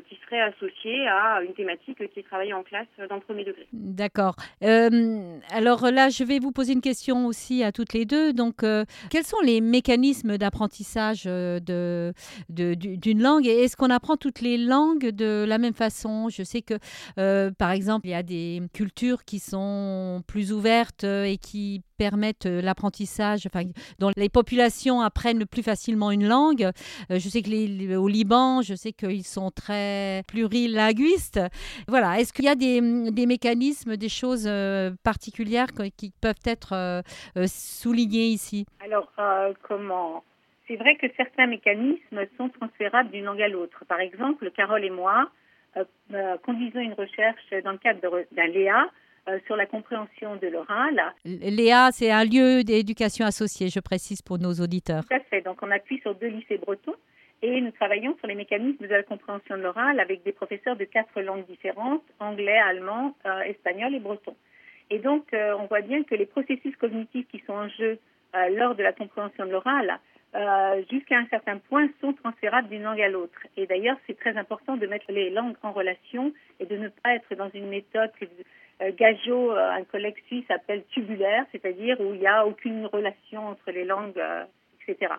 qui 0.08 0.18
serait 0.24 0.40
associée 0.40 1.06
à 1.08 1.42
une 1.42 1.54
thématique 1.54 1.98
qui 2.12 2.20
est 2.20 2.22
travaillée 2.22 2.52
en 2.52 2.62
classe 2.62 2.86
dans 3.08 3.16
le 3.16 3.20
premier 3.20 3.44
degré. 3.44 3.66
D'accord. 3.72 4.36
Euh, 4.62 5.38
alors 5.50 5.90
là, 5.90 6.08
je 6.08 6.24
vais 6.24 6.38
vous 6.38 6.52
poser 6.52 6.72
une 6.72 6.80
question 6.80 7.26
aussi 7.26 7.62
à 7.62 7.72
toutes 7.72 7.92
les 7.92 8.04
deux. 8.04 8.32
Donc, 8.32 8.62
euh, 8.62 8.84
quels 9.10 9.24
sont 9.24 9.40
les 9.42 9.60
mécanismes 9.60 10.38
d'apprentissage 10.38 11.24
de, 11.24 12.12
d'une 12.48 13.22
langue? 13.22 13.46
Et 13.46 13.64
est-ce 13.64 13.76
qu'on 13.76 13.90
apprend 13.90 14.16
toutes 14.16 14.40
les 14.40 14.58
langues 14.58 15.08
de 15.08 15.44
la 15.46 15.58
même 15.58 15.74
façon? 15.74 16.28
Je 16.28 16.42
sais 16.42 16.62
que, 16.62 16.78
par 17.50 17.72
exemple, 17.72 18.06
il 18.06 18.10
y 18.10 18.14
a 18.14 18.22
des 18.22 18.62
cultures 18.72 19.24
qui 19.24 19.38
sont 19.38 20.22
plus 20.26 20.52
ouvertes 20.52 21.04
et 21.04 21.38
qui 21.40 21.82
permettent 21.98 22.46
l'apprentissage, 22.46 23.46
enfin, 23.46 23.64
dont 23.98 24.10
les 24.16 24.30
populations 24.30 25.02
apprennent 25.02 25.44
plus 25.44 25.62
facilement 25.62 26.10
une 26.10 26.26
langue. 26.26 26.70
je 27.10 27.28
sais 27.28 27.42
que 27.42 27.96
au 27.96 28.08
Liban, 28.08 28.62
je 28.62 28.74
sais 28.74 28.92
qu'ils 28.92 29.26
sont 29.26 29.50
très 29.50 29.79
plurilinguiste. 30.26 31.40
Voilà, 31.88 32.18
est-ce 32.18 32.32
qu'il 32.32 32.44
y 32.44 32.48
a 32.48 32.54
des, 32.54 33.26
mécanismes, 33.26 33.96
des 33.96 34.08
choses 34.08 34.46
euh, 34.48 34.90
particulières 35.02 35.68
qui 35.96 36.12
peuvent 36.20 36.34
être 36.44 36.72
euh, 36.72 37.02
euh, 37.36 37.46
soulignées 37.46 38.26
ici? 38.26 38.66
Alors, 38.84 39.12
comment? 39.62 40.24
C'est 40.66 40.76
vrai 40.76 40.96
que 40.96 41.06
certains 41.16 41.46
mécanismes 41.46 42.20
sont 42.36 42.48
transférables 42.48 43.10
d'une 43.10 43.24
langue 43.24 43.42
à 43.42 43.48
l'autre. 43.48 43.84
Par 43.88 44.00
exemple, 44.00 44.50
Carole 44.52 44.84
et 44.84 44.90
moi 44.90 45.30
conduisons 46.44 46.80
une 46.80 46.94
recherche 46.94 47.54
dans 47.62 47.70
le 47.70 47.78
cadre 47.78 48.24
d'un 48.32 48.46
Léa 48.48 48.90
sur 49.46 49.54
la 49.54 49.66
compréhension 49.66 50.34
de 50.34 50.48
l'oral. 50.48 51.00
Léa, 51.24 51.90
c'est 51.92 52.10
un 52.10 52.24
lieu 52.24 52.64
d'éducation 52.64 53.24
associée, 53.24 53.68
je 53.68 53.78
précise 53.78 54.20
pour 54.20 54.38
nos 54.38 54.52
auditeurs. 54.54 55.04
Tout 55.08 55.14
à 55.14 55.20
fait. 55.20 55.42
Donc, 55.42 55.58
on 55.62 55.70
appuie 55.70 56.00
sur 56.00 56.16
deux 56.16 56.26
lycées 56.26 56.58
bretons 56.58 56.96
et 57.42 57.60
nous 57.60 57.70
travaillons 57.70 58.16
sur 58.18 58.26
les 58.26 58.34
mécanismes 58.34 58.86
de 58.86 58.94
la 58.94 59.02
compréhension 59.02 59.56
de 59.56 59.62
l'oral 59.62 59.98
avec 59.98 60.22
des 60.24 60.32
professeurs 60.32 60.76
de 60.76 60.84
quatre 60.84 61.20
langues 61.20 61.46
différentes, 61.46 62.04
anglais, 62.18 62.58
allemand, 62.58 63.16
euh, 63.24 63.40
espagnol 63.40 63.94
et 63.94 64.00
breton. 64.00 64.36
Et 64.90 64.98
donc, 64.98 65.32
euh, 65.32 65.56
on 65.58 65.66
voit 65.66 65.80
bien 65.80 66.02
que 66.02 66.14
les 66.14 66.26
processus 66.26 66.76
cognitifs 66.76 67.26
qui 67.28 67.42
sont 67.46 67.54
en 67.54 67.68
jeu 67.68 67.98
euh, 68.34 68.48
lors 68.50 68.74
de 68.74 68.82
la 68.82 68.92
compréhension 68.92 69.46
de 69.46 69.52
l'oral, 69.52 69.98
jusqu'à 70.90 71.18
un 71.18 71.26
certain 71.26 71.58
point, 71.58 71.88
sont 72.00 72.12
transférables 72.12 72.68
d'une 72.68 72.84
langue 72.84 73.00
à 73.00 73.08
l'autre. 73.08 73.40
Et 73.56 73.66
d'ailleurs, 73.66 73.96
c'est 74.06 74.16
très 74.16 74.36
important 74.36 74.76
de 74.76 74.86
mettre 74.86 75.10
les 75.10 75.28
langues 75.30 75.56
en 75.62 75.72
relation 75.72 76.32
et 76.60 76.66
de 76.66 76.76
ne 76.76 76.88
pas 76.88 77.14
être 77.14 77.34
dans 77.34 77.50
une 77.50 77.66
méthode 77.68 78.12
que 78.12 78.26
Gageot, 78.92 79.50
un 79.50 79.82
collègue 79.82 80.22
suisse, 80.28 80.48
appelle 80.48 80.84
tubulaire, 80.92 81.46
c'est-à-dire 81.50 82.00
où 82.00 82.14
il 82.14 82.20
n'y 82.20 82.28
a 82.28 82.46
aucune 82.46 82.86
relation 82.86 83.48
entre 83.48 83.72
les 83.72 83.84
langues, 83.84 84.22
etc. 84.86 85.14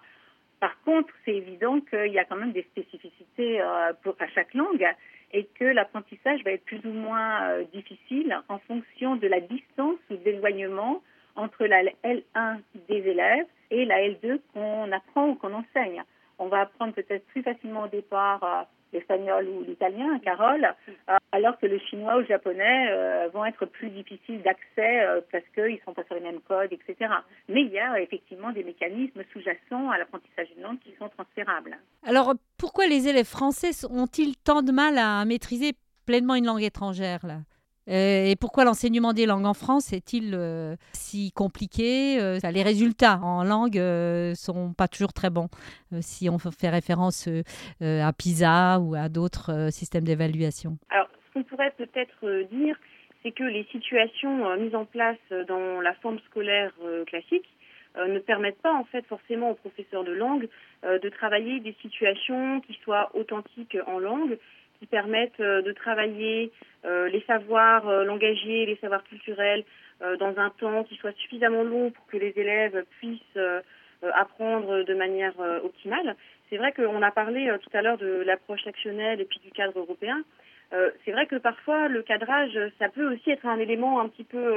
Par 0.62 0.80
contre, 0.84 1.12
c'est 1.26 1.36
évident 1.36 1.82
qu'il 1.82 2.14
y 2.14 2.20
a 2.20 2.24
quand 2.24 2.36
même 2.36 2.52
des 2.52 2.62
spécificités 2.62 3.60
euh, 3.60 3.94
pour, 4.04 4.16
à 4.20 4.28
chaque 4.28 4.54
langue 4.54 4.88
et 5.34 5.46
que 5.56 5.66
l'apprentissage 5.66 6.44
va 6.44 6.52
être 6.52 6.66
plus 6.66 6.86
ou 6.86 6.94
moins 6.94 7.50
euh, 7.50 7.64
difficile 7.74 8.40
en 8.48 8.60
fonction 8.60 9.16
de 9.16 9.28
la 9.28 9.40
distance 9.40 9.98
ou 10.12 10.18
de 10.18 10.24
l'éloignement 10.24 11.02
entre 11.36 11.66
la 11.66 11.82
L1 12.04 12.60
des 12.88 12.98
élèves 12.98 13.48
et 13.72 13.86
la 13.86 14.02
L2 14.02 14.40
qu'on 14.54 14.92
apprend 14.92 15.30
ou 15.30 15.36
qu'on 15.36 15.54
enseigne. 15.54 16.04
On 16.38 16.48
va 16.48 16.62
apprendre 16.62 16.94
peut-être 16.94 17.26
plus 17.28 17.42
facilement 17.42 17.86
au 17.86 17.88
départ 17.88 18.44
euh, 18.44 18.62
l'espagnol 18.94 19.48
ou 19.48 19.64
l'italien, 19.64 20.20
Carole, 20.20 20.74
euh, 21.10 21.18
alors 21.32 21.58
que 21.60 21.66
le 21.66 21.80
chinois 21.80 22.18
ou 22.18 22.20
le 22.20 22.26
japonais 22.26 22.90
euh, 22.92 23.30
vont 23.34 23.46
être 23.46 23.66
plus 23.66 23.90
difficiles 23.90 24.42
d'accès 24.42 25.06
euh, 25.06 25.22
parce 25.32 25.44
qu'ils 25.54 25.76
ne 25.76 25.82
sont 25.86 25.94
pas 25.94 26.04
sur 26.06 26.16
les 26.16 26.22
mêmes 26.22 26.42
codes, 26.42 26.72
etc. 26.72 27.12
Mais 27.50 27.62
il 27.62 27.72
y 27.72 27.80
a 27.80 28.00
effectivement 28.02 28.52
des 28.52 28.64
mécanismes 28.64 29.22
sous-jacents 29.32 29.90
à 29.90 29.98
l'apprentissage 29.98 30.50
d'une 30.54 30.64
langue 30.64 30.80
qui 30.80 30.94
sont 31.00 31.10
transférables. 31.10 31.78
Alors, 32.06 32.34
pourquoi 32.58 32.88
les 32.88 33.08
élèves 33.08 33.26
français 33.26 33.72
ont-ils 33.90 34.38
tant 34.38 34.62
de 34.62 34.72
mal 34.72 34.98
à 34.98 35.24
maîtriser 35.26 35.74
pleinement 36.06 36.36
une 36.36 36.46
langue 36.46 36.64
étrangère 36.64 37.26
là? 37.26 37.38
Et 37.88 38.36
pourquoi 38.40 38.64
l'enseignement 38.64 39.14
des 39.14 39.26
langues 39.26 39.46
en 39.46 39.54
France 39.54 39.92
est-il 39.92 40.34
euh, 40.36 40.76
si 40.94 41.32
compliqué 41.32 42.20
euh, 42.22 42.38
Les 42.54 42.62
résultats 42.62 43.20
en 43.24 43.44
langue 43.44 43.78
ne 43.78 44.34
sont 44.36 44.74
pas 44.74 44.88
toujours 44.88 45.14
très 45.14 45.30
bons. 45.30 45.50
si 46.02 46.30
on 46.30 46.38
fait 46.38 46.70
référence 46.70 47.28
à 47.82 48.14
PISA 48.14 48.80
ou 48.80 48.96
à 48.96 49.10
d'autres 49.10 49.70
systèmes 49.72 50.04
d'évaluation. 50.04 50.78
Alors, 50.90 51.08
ce 51.28 51.34
qu'on 51.34 51.44
pourrait 51.44 51.74
peut-être 51.78 52.48
dire, 52.52 52.78
c'est 53.24 53.32
que 53.32 53.44
les 53.44 53.66
situations 53.72 54.56
mises 54.58 54.76
en 54.76 54.86
place 54.86 55.18
dans 55.48 55.82
la 55.82 55.94
forme 55.96 56.20
scolaire 56.30 56.72
classique 57.08 57.48
ne 57.98 58.20
permettent 58.20 58.62
pas 58.62 58.74
en 58.74 58.86
fait 58.86 59.06
forcément 59.08 59.52
aux 59.52 59.56
professeurs 59.56 60.04
de 60.04 60.12
langue 60.12 60.48
de 60.84 61.10
travailler 61.10 61.60
des 61.60 61.76
situations 61.82 62.62
qui 62.62 62.78
soient 62.84 63.12
authentiques 63.16 63.78
en 63.88 64.00
langue 64.00 64.38
permettent 64.88 65.40
euh, 65.40 65.62
de 65.62 65.72
travailler 65.72 66.52
euh, 66.86 67.08
les 67.10 67.22
savoirs 67.22 67.88
euh, 67.88 68.04
langagiers, 68.04 68.66
les 68.66 68.78
savoirs 68.78 69.04
culturels 69.04 69.64
dans 70.20 70.36
un 70.40 70.50
temps 70.50 70.84
qui 70.84 70.96
soit 70.96 71.16
suffisamment 71.16 71.62
long 71.62 71.92
pour 71.92 72.04
que 72.08 72.18
les 72.18 72.34
élèves 72.36 72.86
puissent 72.98 73.38
apprendre 74.02 74.82
de 74.82 74.94
manière 74.96 75.38
optimale. 75.64 76.16
C'est 76.50 76.58
vrai 76.58 76.72
qu'on 76.72 77.04
a 77.04 77.12
parlé 77.12 77.56
tout 77.62 77.70
à 77.78 77.84
l'heure 77.84 78.00
de 78.00 78.24
l'approche 78.26 78.66
actionnelle 78.66 79.22
et 79.22 79.26
puis 79.26 79.40
du 79.46 79.52
cadre 79.52 79.78
européen. 79.78 80.24
C'est 81.06 81.12
vrai 81.12 81.28
que 81.28 81.36
parfois 81.36 81.88
le 81.88 82.02
cadrage, 82.02 82.58
ça 82.80 82.90
peut 82.90 83.14
aussi 83.14 83.30
être 83.30 83.46
un 83.46 83.60
élément 83.60 84.00
un 84.00 84.08
petit 84.08 84.24
peu 84.24 84.56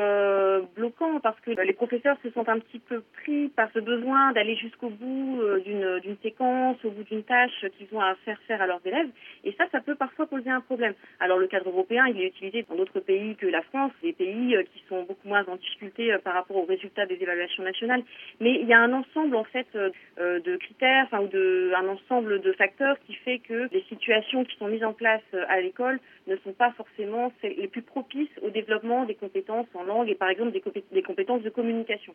bloquant 0.76 1.20
parce 1.20 1.38
que 1.40 1.50
les 1.50 1.74
professeurs 1.74 2.16
se 2.22 2.30
sont 2.30 2.48
un 2.48 2.58
petit 2.58 2.78
peu 2.78 3.02
pris 3.22 3.48
par 3.48 3.68
ce 3.74 3.80
besoin 3.80 4.32
d'aller 4.32 4.56
jusqu'au 4.56 4.88
bout 4.88 5.42
d'une 5.62 6.16
séquence, 6.22 6.82
au 6.84 6.90
bout 6.90 7.02
d'une 7.02 7.24
tâche 7.24 7.66
qu'ils 7.76 7.88
ont 7.92 8.00
à 8.00 8.14
faire 8.24 8.40
faire 8.46 8.62
à 8.62 8.66
leurs 8.66 8.80
élèves. 8.86 9.10
Et 9.44 9.52
ça, 9.58 9.64
ça 9.72 9.80
peut 9.80 9.93
parfois 10.14 10.38
poser 10.38 10.50
un 10.50 10.60
problème. 10.60 10.94
Alors 11.20 11.38
le 11.38 11.46
cadre 11.46 11.68
européen, 11.68 12.06
il 12.06 12.20
est 12.20 12.28
utilisé 12.28 12.64
dans 12.68 12.76
d'autres 12.76 13.00
pays 13.00 13.34
que 13.36 13.46
la 13.46 13.62
France, 13.62 13.92
des 14.02 14.12
pays 14.12 14.56
qui 14.72 14.82
sont 14.88 15.02
beaucoup 15.02 15.28
moins 15.28 15.44
en 15.46 15.56
difficulté 15.56 16.14
par 16.22 16.34
rapport 16.34 16.56
aux 16.56 16.64
résultats 16.64 17.06
des 17.06 17.16
évaluations 17.20 17.64
nationales. 17.64 18.02
Mais 18.40 18.60
il 18.60 18.66
y 18.66 18.72
a 18.72 18.78
un 18.78 18.92
ensemble 18.92 19.36
en 19.36 19.44
fait 19.44 19.66
de 19.74 20.56
critères, 20.56 21.04
enfin 21.06 21.20
ou 21.20 21.28
de 21.28 21.72
un 21.76 21.88
ensemble 21.88 22.40
de 22.40 22.52
facteurs 22.52 22.96
qui 23.06 23.14
fait 23.14 23.38
que 23.40 23.68
les 23.72 23.82
situations 23.88 24.44
qui 24.44 24.56
sont 24.56 24.68
mises 24.68 24.84
en 24.84 24.92
place 24.92 25.22
à 25.48 25.60
l'école 25.60 25.98
ne 26.26 26.36
sont 26.36 26.52
pas 26.52 26.72
forcément 26.72 27.32
les 27.42 27.68
plus 27.68 27.82
propices 27.82 28.30
au 28.42 28.50
développement 28.50 29.04
des 29.04 29.14
compétences 29.14 29.66
en 29.74 29.82
langue 29.82 30.08
et 30.08 30.14
par 30.14 30.28
exemple 30.28 30.52
des, 30.52 31.02
compétences 31.02 31.42
de 31.42 31.50
communication. 31.50 32.14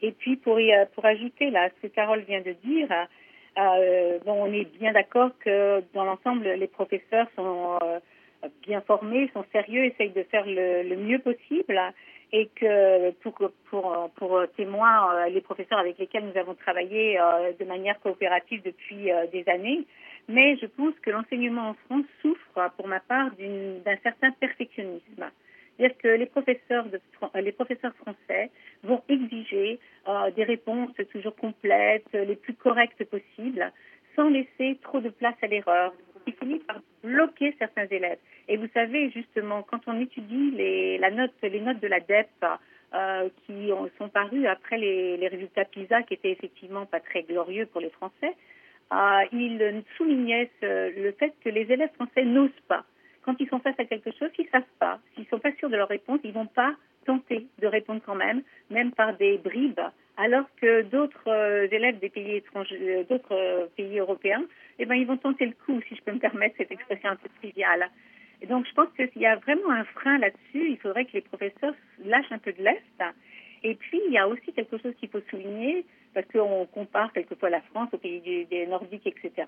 Et 0.00 0.12
puis 0.12 0.36
pour, 0.36 0.58
pour 0.94 1.04
ajouter 1.04 1.50
là 1.50 1.68
ce 1.76 1.86
que 1.86 1.92
Carole 1.92 2.20
vient 2.20 2.40
de 2.40 2.52
dire, 2.64 2.88
euh, 3.58 4.18
bon, 4.24 4.44
on 4.44 4.52
est 4.52 4.64
bien 4.78 4.92
d'accord 4.92 5.30
que 5.40 5.82
dans 5.92 6.04
l'ensemble 6.04 6.44
les 6.44 6.66
professeurs 6.66 7.26
sont 7.36 7.78
euh, 7.82 7.98
bien 8.62 8.80
formés, 8.80 9.30
sont 9.34 9.44
sérieux, 9.52 9.84
essayent 9.84 10.10
de 10.10 10.22
faire 10.24 10.44
le, 10.46 10.96
mieux 10.96 11.18
possible 11.18 11.78
et 12.32 12.48
que 12.56 13.10
pour, 13.22 13.34
pour, 13.68 14.10
pour 14.16 14.42
témoins, 14.56 15.14
euh, 15.14 15.28
les 15.28 15.42
professeurs 15.42 15.78
avec 15.78 15.98
lesquels 15.98 16.24
nous 16.24 16.40
avons 16.40 16.54
travaillé 16.54 17.18
de 17.58 17.64
manière 17.66 18.00
coopérative 18.00 18.62
depuis 18.62 19.10
des 19.32 19.44
années, 19.48 19.84
mais 20.28 20.56
je 20.56 20.66
pense 20.66 20.94
que 21.02 21.10
l'enseignement 21.10 21.70
en 21.70 21.74
France 21.86 22.06
souffre, 22.22 22.70
pour 22.78 22.88
ma 22.88 23.00
part, 23.00 23.30
d'un 23.38 23.96
certain 24.02 24.30
perfectionnisme. 24.32 25.30
C'est-à-dire 25.76 25.96
que 25.98 26.08
les 26.08 26.26
professeurs, 26.26 26.86
de, 26.86 27.00
les 27.40 27.52
professeurs 27.52 27.94
français 27.96 28.50
vont 28.82 29.02
exiger 29.08 29.78
euh, 30.08 30.30
des 30.32 30.44
réponses 30.44 30.90
toujours 31.10 31.34
complètes, 31.36 32.12
les 32.12 32.36
plus 32.36 32.54
correctes 32.54 33.04
possibles, 33.04 33.72
sans 34.14 34.28
laisser 34.28 34.78
trop 34.82 35.00
de 35.00 35.08
place 35.08 35.34
à 35.42 35.46
l'erreur, 35.46 35.92
qui 36.24 36.32
finit 36.32 36.58
par 36.60 36.80
bloquer 37.02 37.54
certains 37.58 37.86
élèves. 37.86 38.18
Et 38.48 38.56
vous 38.56 38.68
savez, 38.74 39.10
justement, 39.10 39.62
quand 39.62 39.80
on 39.86 39.98
étudie 40.00 40.50
les, 40.52 40.98
la 40.98 41.10
note, 41.10 41.32
les 41.42 41.60
notes 41.60 41.80
de 41.80 41.88
la 41.88 42.00
DEP 42.00 42.28
euh, 42.94 43.28
qui 43.46 43.70
sont 43.98 44.08
parues 44.08 44.46
après 44.46 44.76
les, 44.76 45.16
les 45.16 45.28
résultats 45.28 45.64
PISA, 45.64 46.02
qui 46.02 46.14
étaient 46.14 46.30
effectivement 46.30 46.86
pas 46.86 47.00
très 47.00 47.22
glorieux 47.22 47.66
pour 47.66 47.80
les 47.80 47.90
Français, 47.90 48.34
ah, 48.94 49.22
il 49.32 49.82
soulignait 49.96 50.50
le 50.60 51.12
fait 51.12 51.32
que 51.42 51.48
les 51.48 51.62
élèves 51.72 51.92
français 51.94 52.24
n'osent 52.24 52.50
pas. 52.68 52.84
Quand 53.24 53.36
ils 53.40 53.48
sont 53.48 53.60
face 53.60 53.78
à 53.78 53.84
quelque 53.84 54.10
chose 54.12 54.30
qu'ils 54.32 54.46
ne 54.46 54.50
savent 54.50 54.74
pas, 54.78 54.98
s'ils 55.14 55.24
ne 55.24 55.28
sont 55.28 55.38
pas 55.38 55.52
sûrs 55.56 55.70
de 55.70 55.76
leur 55.76 55.88
réponse, 55.88 56.20
ils 56.24 56.30
ne 56.30 56.34
vont 56.34 56.46
pas 56.46 56.74
tenter 57.04 57.46
de 57.60 57.66
répondre 57.66 58.00
quand 58.04 58.14
même, 58.14 58.42
même 58.70 58.92
par 58.92 59.16
des 59.16 59.38
bribes, 59.38 59.80
alors 60.16 60.44
que 60.60 60.82
d'autres 60.82 61.28
euh, 61.28 61.66
élèves 61.70 61.98
des 61.98 62.10
pays 62.10 62.36
étrangers, 62.36 62.78
euh, 62.80 63.04
d'autres 63.04 63.34
euh, 63.34 63.66
pays 63.76 63.98
européens, 63.98 64.44
eh 64.78 64.86
ben, 64.86 64.94
ils 64.94 65.06
vont 65.06 65.16
tenter 65.16 65.46
le 65.46 65.54
coup, 65.64 65.80
si 65.88 65.96
je 65.96 66.02
peux 66.02 66.12
me 66.12 66.18
permettre 66.18 66.56
cette 66.58 66.70
expression 66.70 67.10
un 67.10 67.16
peu 67.16 67.28
triviale. 67.40 67.88
Et 68.40 68.46
donc, 68.46 68.66
je 68.66 68.72
pense 68.72 68.88
qu'il 68.96 69.22
y 69.22 69.26
a 69.26 69.36
vraiment 69.36 69.70
un 69.70 69.84
frein 69.84 70.18
là-dessus. 70.18 70.70
Il 70.70 70.78
faudrait 70.78 71.04
que 71.04 71.12
les 71.12 71.20
professeurs 71.20 71.74
lâchent 72.04 72.32
un 72.32 72.38
peu 72.38 72.52
de 72.52 72.62
l'est. 72.62 72.82
Et 73.62 73.76
puis, 73.76 74.00
il 74.06 74.12
y 74.12 74.18
a 74.18 74.26
aussi 74.26 74.52
quelque 74.52 74.78
chose 74.78 74.94
qu'il 74.98 75.08
faut 75.08 75.20
souligner, 75.30 75.86
parce 76.12 76.26
qu'on 76.26 76.66
compare 76.66 77.12
quelquefois 77.12 77.50
la 77.50 77.60
France 77.60 77.88
aux 77.92 77.98
pays 77.98 78.46
des 78.50 78.66
Nordiques, 78.66 79.06
etc. 79.06 79.46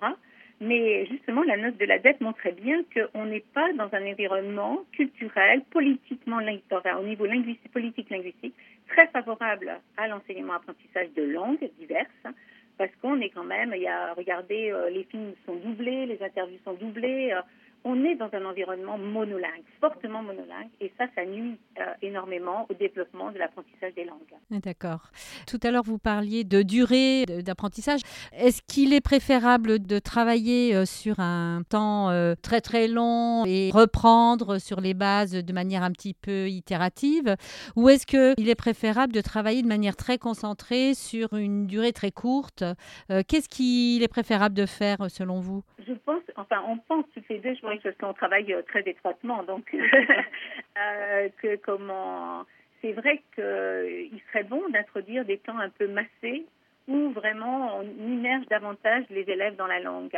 Mais 0.61 1.05
justement, 1.07 1.43
la 1.43 1.57
note 1.57 1.77
de 1.77 1.85
la 1.85 1.99
dette 1.99 2.21
montrait 2.21 2.53
bien 2.53 2.81
qu'on 2.93 3.25
n'est 3.25 3.43
pas 3.53 3.73
dans 3.73 3.89
un 3.93 4.07
environnement 4.07 4.79
culturel, 4.93 5.61
politiquement, 5.69 6.37
au 6.37 7.03
niveau 7.03 7.25
linguistique, 7.25 7.71
politique 7.73 8.09
linguistique, 8.09 8.55
très 8.87 9.07
favorable 9.07 9.79
à 9.97 10.07
l'enseignement-apprentissage 10.07 11.11
de 11.15 11.23
langues 11.23 11.69
diverses, 11.77 12.35
parce 12.77 12.91
qu'on 13.01 13.19
est 13.19 13.29
quand 13.29 13.43
même, 13.43 13.73
il 13.75 13.81
y 13.81 13.87
a, 13.87 14.13
regardez, 14.13 14.71
euh, 14.71 14.89
les 14.89 15.03
films 15.03 15.33
sont 15.45 15.55
doublés, 15.55 16.05
les 16.05 16.21
interviews 16.21 16.59
sont 16.63 16.73
doublées, 16.73 17.31
euh, 17.33 17.41
on 17.85 18.03
est 18.03 18.15
dans 18.15 18.29
un 18.33 18.45
environnement 18.45 18.97
monolingue, 18.97 19.63
fortement 19.79 20.23
monolingue, 20.23 20.69
et 20.81 20.91
ça, 20.97 21.05
ça 21.13 21.23
nuit 21.23 21.59
euh, 21.79 21.83
énormément 22.01 22.65
au 22.69 22.73
développement 22.73 23.31
de 23.31 23.37
l'apprentissage 23.37 23.93
des 23.93 24.05
langues. 24.05 24.17
D'accord. 24.49 25.11
Tout 25.47 25.59
à 25.61 25.69
l'heure, 25.69 25.83
vous 25.83 25.99
parliez 25.99 26.43
de 26.43 26.63
durée 26.63 27.25
d'apprentissage. 27.25 28.01
Est-ce 28.33 28.63
qu'il 28.63 28.91
est 28.91 29.01
préférable 29.01 29.77
de 29.79 29.99
travailler 29.99 30.75
euh, 30.75 30.85
sur 30.85 31.19
un 31.19 31.61
temps 31.69 32.09
euh, 32.09 32.33
très 32.41 32.59
très 32.59 32.87
long 32.87 33.45
et 33.45 33.69
reprendre 33.71 34.57
sur 34.57 34.81
les 34.81 34.95
bases 34.95 35.33
de 35.33 35.53
manière 35.53 35.83
un 35.83 35.91
petit 35.91 36.15
peu 36.15 36.49
itérative, 36.49 37.35
ou 37.75 37.89
est-ce 37.89 38.07
qu'il 38.07 38.49
est 38.49 38.55
préférable 38.55 39.13
de 39.13 39.21
travailler 39.21 39.61
de 39.61 39.67
manière 39.67 39.95
très 39.95 40.17
concentrée 40.17 40.95
sur 40.95 41.33
une 41.33 41.67
durée 41.67 41.93
très 41.93 42.11
courte? 42.11 42.63
Qu'est-ce 43.09 43.47
qu'il 43.47 44.01
est 44.01 44.07
préférable 44.07 44.55
de 44.55 44.65
faire 44.65 44.97
selon 45.09 45.39
vous? 45.39 45.63
Je 45.87 45.93
pense, 45.93 46.23
enfin, 46.35 46.63
on 46.67 46.77
pense 46.77 47.05
toutes 47.13 47.29
les 47.29 47.39
deux. 47.39 47.53
Je 47.53 47.74
parce 47.83 47.95
qu'on 47.97 48.13
travaille 48.13 48.53
euh, 48.53 48.61
très 48.63 48.81
étroitement. 48.85 49.43
Donc, 49.43 49.73
euh, 50.77 51.29
que 51.41 51.55
comment 51.57 52.45
c'est 52.81 52.93
vrai 52.93 53.21
qu'il 53.33 53.43
euh, 53.43 54.07
serait 54.29 54.43
bon 54.43 54.61
d'introduire 54.69 55.25
des 55.25 55.37
temps 55.39 55.57
un 55.57 55.69
peu 55.69 55.87
massés 55.87 56.45
où 56.87 57.09
vraiment 57.11 57.79
on 57.79 57.83
immerge 57.83 58.45
davantage 58.47 59.05
les 59.09 59.27
élèves 59.29 59.55
dans 59.55 59.67
la 59.67 59.79
langue. 59.79 60.17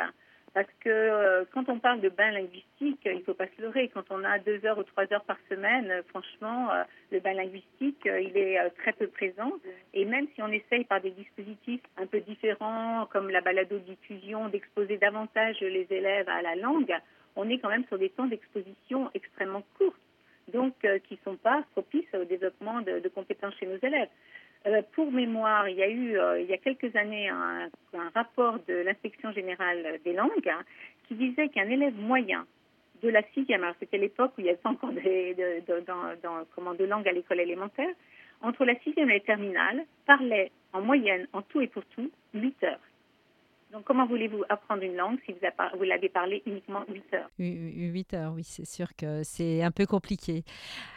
Parce 0.54 0.68
que 0.80 1.46
quand 1.54 1.70
on 1.70 1.78
parle 1.78 2.02
de 2.02 2.10
bain 2.10 2.32
linguistique, 2.32 3.02
il 3.06 3.18
ne 3.18 3.22
faut 3.22 3.36
pas 3.36 3.46
se 3.56 3.62
leurrer. 3.62 3.90
Quand 3.94 4.06
on 4.10 4.24
a 4.24 4.40
deux 4.40 4.66
heures 4.66 4.80
ou 4.80 4.84
trois 4.84 5.04
heures 5.14 5.24
par 5.24 5.38
semaine, 5.50 6.02
franchement, 6.10 6.70
le 7.12 7.20
bain 7.20 7.34
linguistique, 7.34 8.02
il 8.06 8.36
est 8.36 8.58
très 8.82 8.94
peu 8.94 9.06
présent. 9.08 9.52
Et 9.94 10.04
même 10.06 10.26
si 10.34 10.42
on 10.42 10.48
essaye 10.48 10.84
par 10.86 11.00
des 11.00 11.12
dispositifs 11.12 11.82
un 11.98 12.08
peu 12.08 12.22
différents, 12.22 13.08
comme 13.12 13.30
la 13.30 13.42
balado-diffusion, 13.42 14.50
d'exposer 14.50 14.98
davantage 14.98 15.60
les 15.60 15.86
élèves 15.92 16.28
à 16.28 16.42
la 16.42 16.56
langue, 16.56 16.96
on 17.38 17.48
est 17.50 17.60
quand 17.60 17.70
même 17.70 17.86
sur 17.86 17.98
des 17.98 18.10
temps 18.10 18.26
d'exposition 18.26 19.10
extrêmement 19.14 19.64
courts, 19.78 19.94
donc 20.52 20.74
euh, 20.84 21.00
qui 21.08 21.14
ne 21.14 21.32
sont 21.32 21.38
pas 21.38 21.64
propices 21.72 22.14
au 22.14 22.26
développement 22.26 22.82
de, 22.82 23.08
compétences 23.10 23.56
chez 23.60 23.68
nos 23.68 23.78
élèves. 23.78 24.10
Euh, 24.66 24.82
pour 24.94 25.12
mémoire, 25.12 25.70
il 25.70 25.78
y 25.78 25.84
a 25.84 25.88
eu 25.88 26.18
euh, 26.18 26.42
il 26.42 26.48
y 26.48 26.54
a 26.54 26.58
quelques 26.58 26.94
années 26.96 27.30
un, 27.30 27.70
rapport 28.14 28.58
de 28.68 28.74
l'inspection 28.74 29.32
générale 29.32 30.00
des 30.04 30.14
langues 30.14 30.50
hein, 30.50 30.64
qui 31.08 31.16
disait 31.16 31.50
qu'un 31.50 31.70
élève 31.70 31.96
moyen 31.96 32.46
de 33.04 33.10
la 33.10 33.22
sixième, 33.34 33.64
alors 33.64 33.76
c'était 33.80 34.00
l'époque 34.00 34.32
où 34.38 34.42
il 34.42 34.48
y 34.48 34.50
avait 34.50 34.60
encore 34.64 34.92
de, 34.92 35.86
dans, 35.86 36.74
de 36.74 36.84
langue 36.84 37.08
à 37.08 37.12
l'école 37.12 37.40
élémentaire, 37.40 37.94
entre 38.42 38.66
la 38.66 38.76
sixième 38.80 39.12
et 39.12 39.16
la 39.16 39.20
terminale, 39.20 39.86
parlait 40.08 40.52
en 40.74 40.82
moyenne, 40.82 41.28
en 41.34 41.44
tout 41.44 41.62
et 41.62 41.68
pour 41.68 41.86
tout, 41.86 42.10
8 42.34 42.64
heures. 42.64 42.80
Donc, 43.72 43.84
comment 43.84 44.06
voulez-vous 44.06 44.44
apprendre 44.50 44.84
une 44.84 44.96
langue 44.96 45.20
si 45.26 45.34
vous, 45.34 45.84
l'avez 45.84 46.10
parlé 46.10 46.42
uniquement 46.46 46.86
8 46.88 47.14
heures? 47.14 47.30
8 47.38 48.14
heures, 48.14 48.34
oui, 48.34 48.44
c'est 48.44 48.66
sûr 48.66 48.96
que 48.96 49.24
c'est 49.24 49.62
un 49.62 49.72
peu 49.72 49.86
compliqué. 49.86 50.44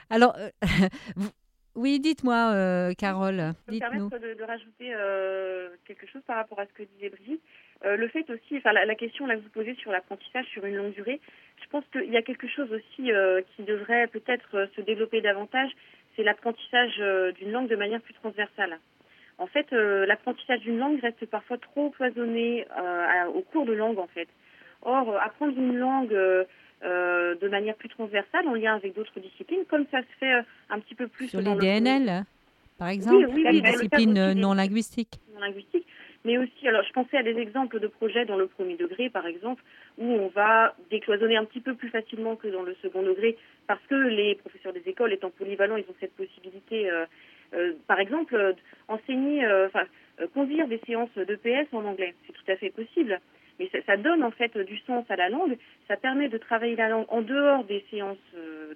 Alors, 0.08 0.36
euh, 0.38 0.50
oui, 1.74 1.98
dites-moi, 1.98 2.52
euh, 2.54 2.92
Carole. 2.96 3.54
Je 3.66 3.66
peux 3.66 3.74
me 3.74 3.78
permettre 3.78 4.18
de, 4.18 4.44
rajouter 4.44 4.92
euh, 4.94 5.70
quelque 5.84 6.06
chose 6.06 6.22
par 6.26 6.36
rapport 6.36 6.60
à 6.60 6.66
ce 6.66 6.72
que 6.72 6.82
disait 6.84 7.10
Brigitte? 7.10 7.42
le 7.82 8.08
fait 8.08 8.28
aussi, 8.28 8.58
enfin, 8.58 8.72
la, 8.72 8.94
question 8.94 9.26
là 9.26 9.36
que 9.36 9.40
vous 9.40 9.48
posez 9.48 9.74
sur 9.76 9.90
l'apprentissage 9.90 10.44
sur 10.48 10.66
une 10.66 10.76
longue 10.76 10.92
durée, 10.92 11.18
je 11.62 11.66
pense 11.70 11.82
qu'il 11.90 12.10
y 12.10 12.16
a 12.18 12.22
quelque 12.22 12.46
chose 12.46 12.70
aussi 12.70 13.10
qui 13.56 13.62
devrait 13.62 14.06
peut-être 14.08 14.68
se 14.76 14.82
développer 14.82 15.22
davantage, 15.22 15.70
c'est 16.14 16.22
l'apprentissage 16.22 16.98
d'une 17.36 17.50
langue 17.50 17.68
de 17.68 17.76
manière 17.76 18.02
plus 18.02 18.12
transversale. 18.12 18.78
En 19.40 19.46
fait, 19.46 19.72
euh, 19.72 20.04
l'apprentissage 20.04 20.60
d'une 20.60 20.78
langue 20.78 21.00
reste 21.00 21.24
parfois 21.24 21.56
trop 21.56 21.88
cloisonné 21.88 22.66
euh, 22.78 23.24
au 23.34 23.40
cours 23.40 23.64
de 23.64 23.72
langue, 23.72 23.98
en 23.98 24.06
fait. 24.06 24.28
Or, 24.82 25.08
euh, 25.08 25.18
apprendre 25.18 25.56
une 25.56 25.76
langue 25.76 26.14
de 26.82 27.48
manière 27.48 27.74
plus 27.74 27.88
transversale, 27.88 28.46
en 28.46 28.54
lien 28.54 28.74
avec 28.74 28.94
d'autres 28.94 29.18
disciplines, 29.18 29.64
comme 29.68 29.86
ça 29.90 30.00
se 30.00 30.18
fait 30.18 30.44
un 30.68 30.78
petit 30.78 30.94
peu 30.94 31.08
plus... 31.08 31.28
Sur 31.28 31.40
les 31.40 31.54
DNL, 31.54 32.24
par 32.78 32.88
exemple, 32.88 33.30
les 33.34 33.60
disciplines 33.62 34.34
non 34.34 34.52
linguistiques. 34.52 35.20
Non 35.34 35.40
linguistiques. 35.40 35.86
Mais 36.26 36.36
aussi, 36.36 36.68
alors 36.68 36.82
je 36.82 36.92
pensais 36.92 37.16
à 37.16 37.22
des 37.22 37.36
exemples 37.38 37.80
de 37.80 37.86
projets 37.86 38.26
dans 38.26 38.36
le 38.36 38.46
premier 38.46 38.76
degré, 38.76 39.08
par 39.08 39.26
exemple, 39.26 39.62
où 39.96 40.04
on 40.04 40.28
va 40.28 40.74
décloisonner 40.90 41.38
un 41.38 41.46
petit 41.46 41.60
peu 41.60 41.74
plus 41.74 41.88
facilement 41.88 42.36
que 42.36 42.48
dans 42.48 42.62
le 42.62 42.76
second 42.82 43.02
degré, 43.02 43.38
parce 43.66 43.80
que 43.88 43.94
les 43.94 44.34
professeurs 44.34 44.74
des 44.74 44.82
écoles, 44.86 45.14
étant 45.14 45.30
polyvalents, 45.30 45.76
ils 45.76 45.84
ont 45.88 45.96
cette 45.98 46.14
possibilité 46.14 46.90
par 47.86 48.00
exemple, 48.00 48.34
euh, 48.34 48.52
enseigner, 48.88 49.44
euh, 49.44 49.66
enfin, 49.66 49.84
conduire 50.34 50.68
des 50.68 50.80
séances 50.86 51.14
d'EPS 51.16 51.72
en 51.72 51.84
anglais, 51.84 52.14
c'est 52.26 52.32
tout 52.32 52.50
à 52.50 52.56
fait 52.56 52.70
possible. 52.70 53.20
Mais 53.58 53.70
ça, 53.86 53.96
donne 53.98 54.24
en 54.24 54.30
fait 54.30 54.56
du 54.56 54.78
sens 54.78 55.04
à 55.10 55.16
la 55.16 55.28
langue. 55.28 55.58
Ça 55.86 55.96
permet 55.98 56.28
de 56.28 56.38
travailler 56.38 56.76
la 56.76 56.88
langue 56.88 57.04
en 57.08 57.20
dehors 57.20 57.64
des 57.64 57.84
séances, 57.90 58.16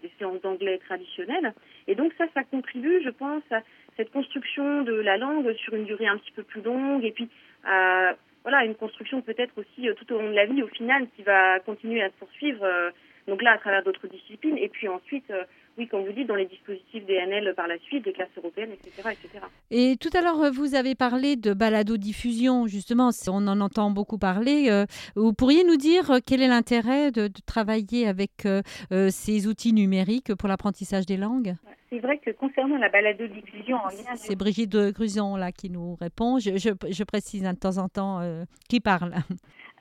des 0.03 0.11
séances 0.19 0.43
d'anglais 0.43 0.77
traditionnelles. 0.77 1.55
Et 1.87 1.95
donc 1.95 2.13
ça, 2.19 2.27
ça 2.35 2.45
contribue, 2.45 3.03
je 3.03 3.09
pense, 3.09 3.43
à 3.51 3.63
cette 3.97 4.13
construction 4.13 4.83
de 4.83 4.93
la 4.93 5.17
langue 5.17 5.51
sur 5.55 5.75
une 5.75 5.87
durée 5.87 6.07
un 6.07 6.19
petit 6.19 6.33
peu 6.33 6.43
plus 6.43 6.61
longue. 6.61 7.03
Et 7.03 7.13
puis 7.13 7.31
à 7.65 8.15
voilà, 8.43 8.67
une 8.67 8.75
construction 8.75 9.23
peut-être 9.23 9.57
aussi 9.57 9.89
tout 9.97 10.13
au 10.13 10.21
long 10.21 10.29
de 10.29 10.35
la 10.35 10.45
vie, 10.45 10.63
au 10.63 10.69
final, 10.69 11.07
qui 11.17 11.23
va 11.23 11.61
continuer 11.61 12.03
à 12.03 12.11
se 12.11 12.17
poursuivre. 12.17 12.93
donc 13.27 13.41
là, 13.41 13.53
à 13.53 13.59
travers 13.59 13.83
d'autres 13.85 14.07
disciplines. 14.07 14.59
Et 14.59 14.69
puis 14.69 14.87
ensuite 14.87 15.33
oui, 15.77 15.89
comme 15.89 16.05
vous 16.05 16.13
dites, 16.13 16.29
dans 16.29 16.37
les 16.37 16.47
dispositifs 16.47 17.05
DNL 17.05 17.53
par 17.57 17.67
la 17.67 17.79
suite, 17.79 18.05
des 18.05 18.13
classes 18.13 18.29
européennes, 18.37 18.71
etc. 18.73 19.11
etc. 19.11 19.45
Et 19.71 19.97
tout 20.01 20.11
à 20.17 20.21
l'heure, 20.21 20.53
vous 20.53 20.75
avez 20.77 20.95
parlé 20.95 21.35
de 21.35 21.53
balado-diffusion, 21.53 22.67
justement, 22.69 23.11
on 23.29 23.49
en 23.49 23.61
entend 23.61 23.91
beaucoup 23.91 24.19
parler. 24.19 24.67
Euh, 24.71 24.87
vous 25.17 25.33
pourriez 25.33 25.65
nous 25.65 25.77
dire 25.77 26.13
euh, 26.13 26.19
quel 26.25 26.43
est 26.43 26.49
l'intérêt 26.49 27.11
de, 27.11 27.29
travailler 27.47 28.07
avec 28.07 28.47
euh, 28.47 28.63
ces 29.11 29.49
outils 29.49 29.73
numériques 29.73 30.35
pour 30.35 30.49
l'apprentissage 30.49 31.07
des 31.07 31.17
langues? 31.17 31.55
C'est 31.94 32.00
vrai 32.00 32.18
que 32.18 32.30
concernant 32.30 32.76
la 32.76 32.88
balado-diffusion 32.88 33.76
en 33.76 33.88
lien... 33.88 34.16
C'est 34.16 34.37
Brigitte 34.37 34.76
Gruson 34.76 35.37
là 35.37 35.52
qui 35.52 35.70
nous 35.70 35.94
répond. 36.00 36.38
Je, 36.38 36.57
je, 36.57 37.04
précise 37.04 37.42
de 37.42 37.52
temps 37.52 37.78
en 37.78 37.88
temps 37.88 38.20
qui 38.68 38.80
parle. 38.80 39.14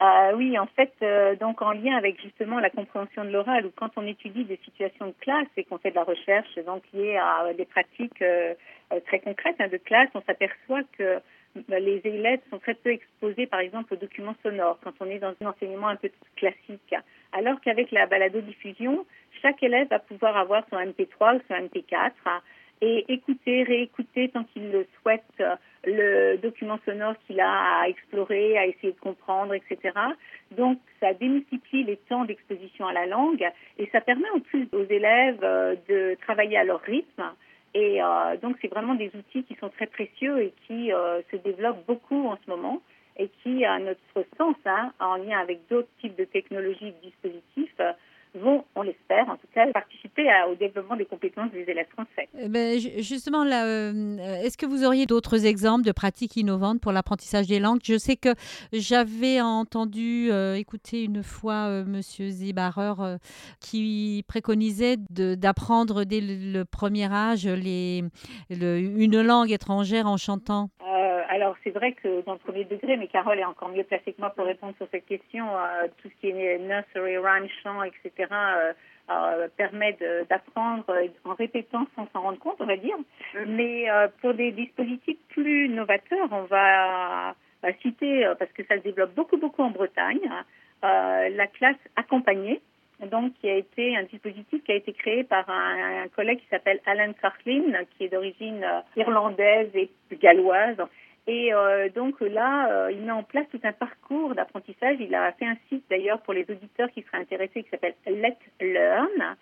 Euh, 0.03 0.33
oui, 0.35 0.57
en 0.59 0.65
fait, 0.65 0.91
euh, 1.01 1.35
donc 1.35 1.61
en 1.61 1.71
lien 1.71 1.95
avec 1.95 2.19
justement 2.21 2.59
la 2.59 2.69
compréhension 2.69 3.23
de 3.23 3.29
l'oral, 3.29 3.65
ou 3.65 3.71
quand 3.73 3.91
on 3.95 4.05
étudie 4.05 4.43
des 4.43 4.59
situations 4.65 5.07
de 5.07 5.13
classe 5.21 5.47
et 5.55 5.63
qu'on 5.63 5.77
fait 5.77 5.91
de 5.91 5.95
la 5.95 6.03
recherche 6.03 6.55
donc 6.65 6.83
liée 6.93 7.15
à 7.15 7.53
des 7.53 7.65
pratiques 7.65 8.21
euh, 8.21 8.53
très 9.05 9.19
concrètes 9.19 9.55
hein, 9.59 9.69
de 9.71 9.77
classe, 9.77 10.09
on 10.13 10.21
s'aperçoit 10.23 10.81
que 10.97 11.19
bah, 11.69 11.79
les 11.79 12.01
élèves 12.03 12.41
sont 12.49 12.59
très 12.59 12.73
peu 12.73 12.91
exposés, 12.91 13.45
par 13.45 13.61
exemple, 13.61 13.93
aux 13.93 13.97
documents 13.97 14.35
sonores 14.43 14.79
quand 14.83 14.93
on 14.99 15.05
est 15.05 15.19
dans 15.19 15.35
un 15.41 15.45
enseignement 15.45 15.87
un 15.87 15.95
peu 15.95 16.09
classique. 16.35 16.95
Alors 17.31 17.61
qu'avec 17.61 17.91
la 17.91 18.05
balado-diffusion, 18.05 19.05
chaque 19.41 19.61
élève 19.63 19.87
va 19.89 19.99
pouvoir 19.99 20.37
avoir 20.37 20.63
son 20.69 20.77
MP3 20.77 21.37
ou 21.37 21.41
son 21.47 21.55
MP4 21.55 22.11
et 22.81 23.05
écouter, 23.13 23.63
réécouter 23.63 24.29
tant 24.29 24.43
qu'il 24.45 24.71
le 24.71 24.85
souhaite 25.01 25.23
le 25.85 26.37
document 26.37 26.79
sonore 26.85 27.15
qu'il 27.25 27.39
a 27.39 27.81
à 27.81 27.87
explorer, 27.87 28.57
à 28.57 28.65
essayer 28.65 28.93
de 28.93 28.99
comprendre, 28.99 29.53
etc. 29.53 29.93
Donc, 30.51 30.79
ça 30.99 31.13
démultiplie 31.13 31.83
les 31.83 31.97
temps 31.97 32.25
d'exposition 32.25 32.87
à 32.87 32.93
la 32.93 33.05
langue 33.05 33.45
et 33.77 33.89
ça 33.91 34.01
permet 34.01 34.29
en 34.31 34.39
plus 34.39 34.67
aux 34.71 34.85
élèves 34.85 35.43
euh, 35.43 35.75
de 35.89 36.15
travailler 36.21 36.57
à 36.57 36.63
leur 36.63 36.81
rythme. 36.81 37.23
Et 37.73 38.01
euh, 38.01 38.37
donc, 38.37 38.57
c'est 38.61 38.67
vraiment 38.67 38.95
des 38.95 39.11
outils 39.15 39.43
qui 39.43 39.55
sont 39.55 39.69
très 39.69 39.87
précieux 39.87 40.41
et 40.41 40.53
qui 40.67 40.93
euh, 40.93 41.21
se 41.31 41.37
développent 41.37 41.85
beaucoup 41.85 42.27
en 42.27 42.37
ce 42.45 42.49
moment 42.49 42.81
et 43.17 43.29
qui, 43.41 43.65
à 43.65 43.79
notre 43.79 44.25
sens, 44.37 44.55
hein, 44.65 44.91
en 44.99 45.17
lien 45.17 45.39
avec 45.39 45.67
d'autres 45.69 45.89
types 46.01 46.15
de 46.17 46.25
technologies 46.25 46.91
de 46.91 47.09
dispositifs, 47.09 47.79
vont, 48.35 48.65
on 48.75 48.81
l'espère 48.81 49.29
en 49.29 49.37
tout 49.37 49.47
cas, 49.53 49.71
participer 49.71 50.27
au 50.49 50.55
développement 50.55 50.95
des 50.95 51.05
compétences 51.05 51.51
des 51.51 51.63
élèves 51.69 51.87
français. 51.89 52.27
Eh 52.39 52.49
ben, 52.49 52.79
justement, 52.79 53.43
là, 53.43 53.65
euh, 53.65 54.41
est-ce 54.43 54.57
que 54.57 54.65
vous 54.65 54.83
auriez 54.83 55.05
d'autres 55.05 55.45
exemples 55.45 55.85
de 55.85 55.91
pratiques 55.91 56.35
innovantes 56.35 56.81
pour 56.81 56.91
l'apprentissage 56.91 57.47
des 57.47 57.59
langues? 57.59 57.79
Je 57.83 57.97
sais 57.97 58.15
que 58.15 58.29
j'avais 58.71 59.41
entendu 59.41 60.31
euh, 60.31 60.55
écouter 60.55 61.03
une 61.03 61.23
fois 61.23 61.67
euh, 61.67 61.85
Monsieur 61.85 62.29
Zibarer 62.29 63.17
qui 63.59 64.23
préconisait 64.27 64.97
d'apprendre 65.09 66.03
dès 66.03 66.21
le, 66.21 66.63
premier 66.63 67.11
âge 67.11 67.45
les, 67.45 68.03
une 68.49 69.21
langue 69.21 69.51
étrangère 69.51 70.07
en 70.07 70.17
chantant 70.17 70.69
alors 71.33 71.55
c'est 71.63 71.71
vrai 71.71 71.93
que 71.93 72.21
dans 72.21 72.33
le 72.33 72.39
premier 72.39 72.63
degré, 72.63 72.97
mais 72.97 73.07
Carole 73.07 73.39
est 73.39 73.45
encore 73.45 73.69
mieux 73.69 73.83
placée 73.83 74.13
que 74.13 74.19
moi 74.21 74.29
pour 74.29 74.45
répondre 74.45 74.75
sur 74.77 74.87
cette 74.91 75.05
question. 75.05 75.45
Euh, 75.57 75.87
tout 76.01 76.09
ce 76.09 76.21
qui 76.21 76.29
est 76.29 76.59
nursery 76.59 77.17
rhyme, 77.17 77.47
chant, 77.63 77.83
etc. 77.83 78.29
permet 79.57 79.97
d'apprendre 80.29 80.85
en 81.25 81.33
répétant 81.33 81.85
sans 81.95 82.07
s'en 82.13 82.21
rendre 82.21 82.39
compte, 82.39 82.57
on 82.59 82.65
va 82.65 82.77
dire. 82.77 82.97
Mm. 83.33 83.45
Mais 83.47 83.85
pour 84.21 84.33
des 84.33 84.51
dispositifs 84.51 85.17
plus 85.29 85.69
novateurs, 85.69 86.29
on 86.31 86.43
va, 86.43 87.35
citer, 87.81 88.31
parce 88.39 88.51
que 88.51 88.63
ça 88.65 88.77
se 88.77 88.83
développe 88.83 89.13
beaucoup, 89.13 89.37
beaucoup 89.37 89.63
en 89.63 89.71
Bretagne, 89.71 90.29
la 90.81 91.47
classe 91.47 91.77
accompagnée 91.95 92.61
donc 93.07 93.33
qui 93.39 93.49
a 93.49 93.55
été 93.55 93.95
un 93.95 94.03
dispositif 94.03 94.63
qui 94.63 94.71
a 94.71 94.75
été 94.75 94.93
créé 94.93 95.23
par 95.23 95.49
un, 95.49 96.07
collègue 96.15 96.39
qui 96.39 96.47
s'appelle 96.49 96.79
Alan 96.85 97.11
Sarklin, 97.21 97.83
qui 97.97 98.05
est 98.05 98.09
d'origine 98.09 98.63
euh, 98.63 98.81
irlandaise 98.95 99.69
et 99.75 99.89
galloise. 100.21 100.77
Et 101.25 101.53
euh, 101.53 101.89
donc 101.89 102.19
là, 102.19 102.69
euh, 102.69 102.91
il 102.91 103.01
met 103.01 103.11
en 103.11 103.23
place 103.23 103.45
tout 103.51 103.59
un 103.63 103.71
parcours 103.71 104.35
d'apprentissage. 104.35 104.97
Il 104.99 105.15
a 105.15 105.31
fait 105.33 105.45
un 105.45 105.57
site 105.69 105.85
d'ailleurs 105.89 106.21
pour 106.21 106.33
les 106.33 106.45
auditeurs 106.49 106.89
qui 106.91 107.01
seraient 107.03 107.19
intéressés 107.19 107.63
qui 107.63 107.69
s'appelle 107.69 107.95
Let 108.05 108.37
Learn. 108.59 109.35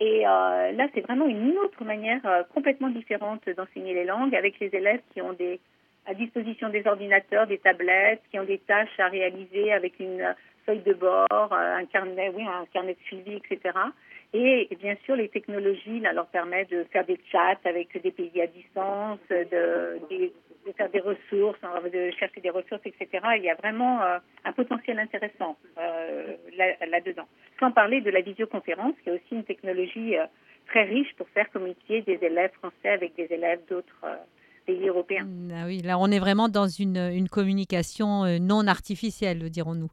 Et 0.00 0.20
là, 0.22 0.86
c'est 0.94 1.00
vraiment 1.00 1.26
une 1.26 1.58
autre 1.58 1.84
manière 1.84 2.20
complètement 2.54 2.88
différente 2.88 3.42
d'enseigner 3.48 3.94
les 3.94 4.04
langues 4.04 4.32
avec 4.36 4.60
les 4.60 4.72
élèves 4.72 5.00
qui 5.12 5.20
ont 5.20 5.32
des 5.32 5.58
à 6.08 6.14
disposition 6.14 6.70
des 6.70 6.86
ordinateurs, 6.86 7.46
des 7.46 7.58
tablettes, 7.58 8.22
qui 8.30 8.38
ont 8.38 8.44
des 8.44 8.58
tâches 8.58 8.98
à 8.98 9.08
réaliser 9.08 9.72
avec 9.72 10.00
une 10.00 10.34
feuille 10.64 10.82
de 10.82 10.94
bord, 10.94 11.26
euh, 11.30 11.76
un 11.76 11.84
carnet, 11.84 12.32
oui, 12.34 12.44
un 12.46 12.64
carnet 12.72 12.94
de 12.94 13.00
suivi, 13.06 13.34
etc. 13.34 13.74
Et, 14.34 14.68
bien 14.78 14.96
sûr, 15.04 15.16
les 15.16 15.28
technologies 15.28 16.00
là, 16.00 16.12
leur 16.12 16.26
permettent 16.26 16.70
de 16.70 16.84
faire 16.92 17.06
des 17.06 17.18
chats 17.32 17.58
avec 17.64 18.00
des 18.02 18.10
pays 18.10 18.42
à 18.42 18.46
distance, 18.46 19.18
de, 19.30 19.98
faire 20.76 20.90
des 20.90 21.00
ressources, 21.00 21.58
hein, 21.62 21.80
de 21.90 22.10
chercher 22.18 22.40
des 22.42 22.50
ressources, 22.50 22.82
etc. 22.84 23.08
Il 23.36 23.44
y 23.44 23.50
a 23.50 23.54
vraiment 23.54 24.02
euh, 24.02 24.18
un 24.44 24.52
potentiel 24.52 24.98
intéressant 24.98 25.56
euh, 25.78 26.36
là-dedans. 26.90 27.26
Sans 27.58 27.72
parler 27.72 28.02
de 28.02 28.10
la 28.10 28.20
visioconférence, 28.20 28.94
qui 29.02 29.08
est 29.08 29.12
aussi 29.12 29.34
une 29.34 29.44
technologie 29.44 30.14
très 30.66 30.84
riche 30.84 31.14
pour 31.16 31.28
faire 31.30 31.50
communiquer 31.50 32.02
des 32.02 32.18
élèves 32.20 32.52
français 32.52 32.90
avec 32.90 33.14
des 33.16 33.32
élèves 33.32 33.60
d'autres 33.68 34.04
européens. 34.76 35.24
Mm, 35.24 35.50
ah 35.54 35.66
oui, 35.66 35.82
là 35.82 35.98
on 35.98 36.10
est 36.10 36.18
vraiment 36.18 36.48
dans 36.48 36.66
une, 36.66 36.96
une 37.12 37.28
communication 37.28 38.24
euh, 38.24 38.38
non 38.38 38.66
artificielle, 38.66 39.50
dirons-nous. 39.50 39.90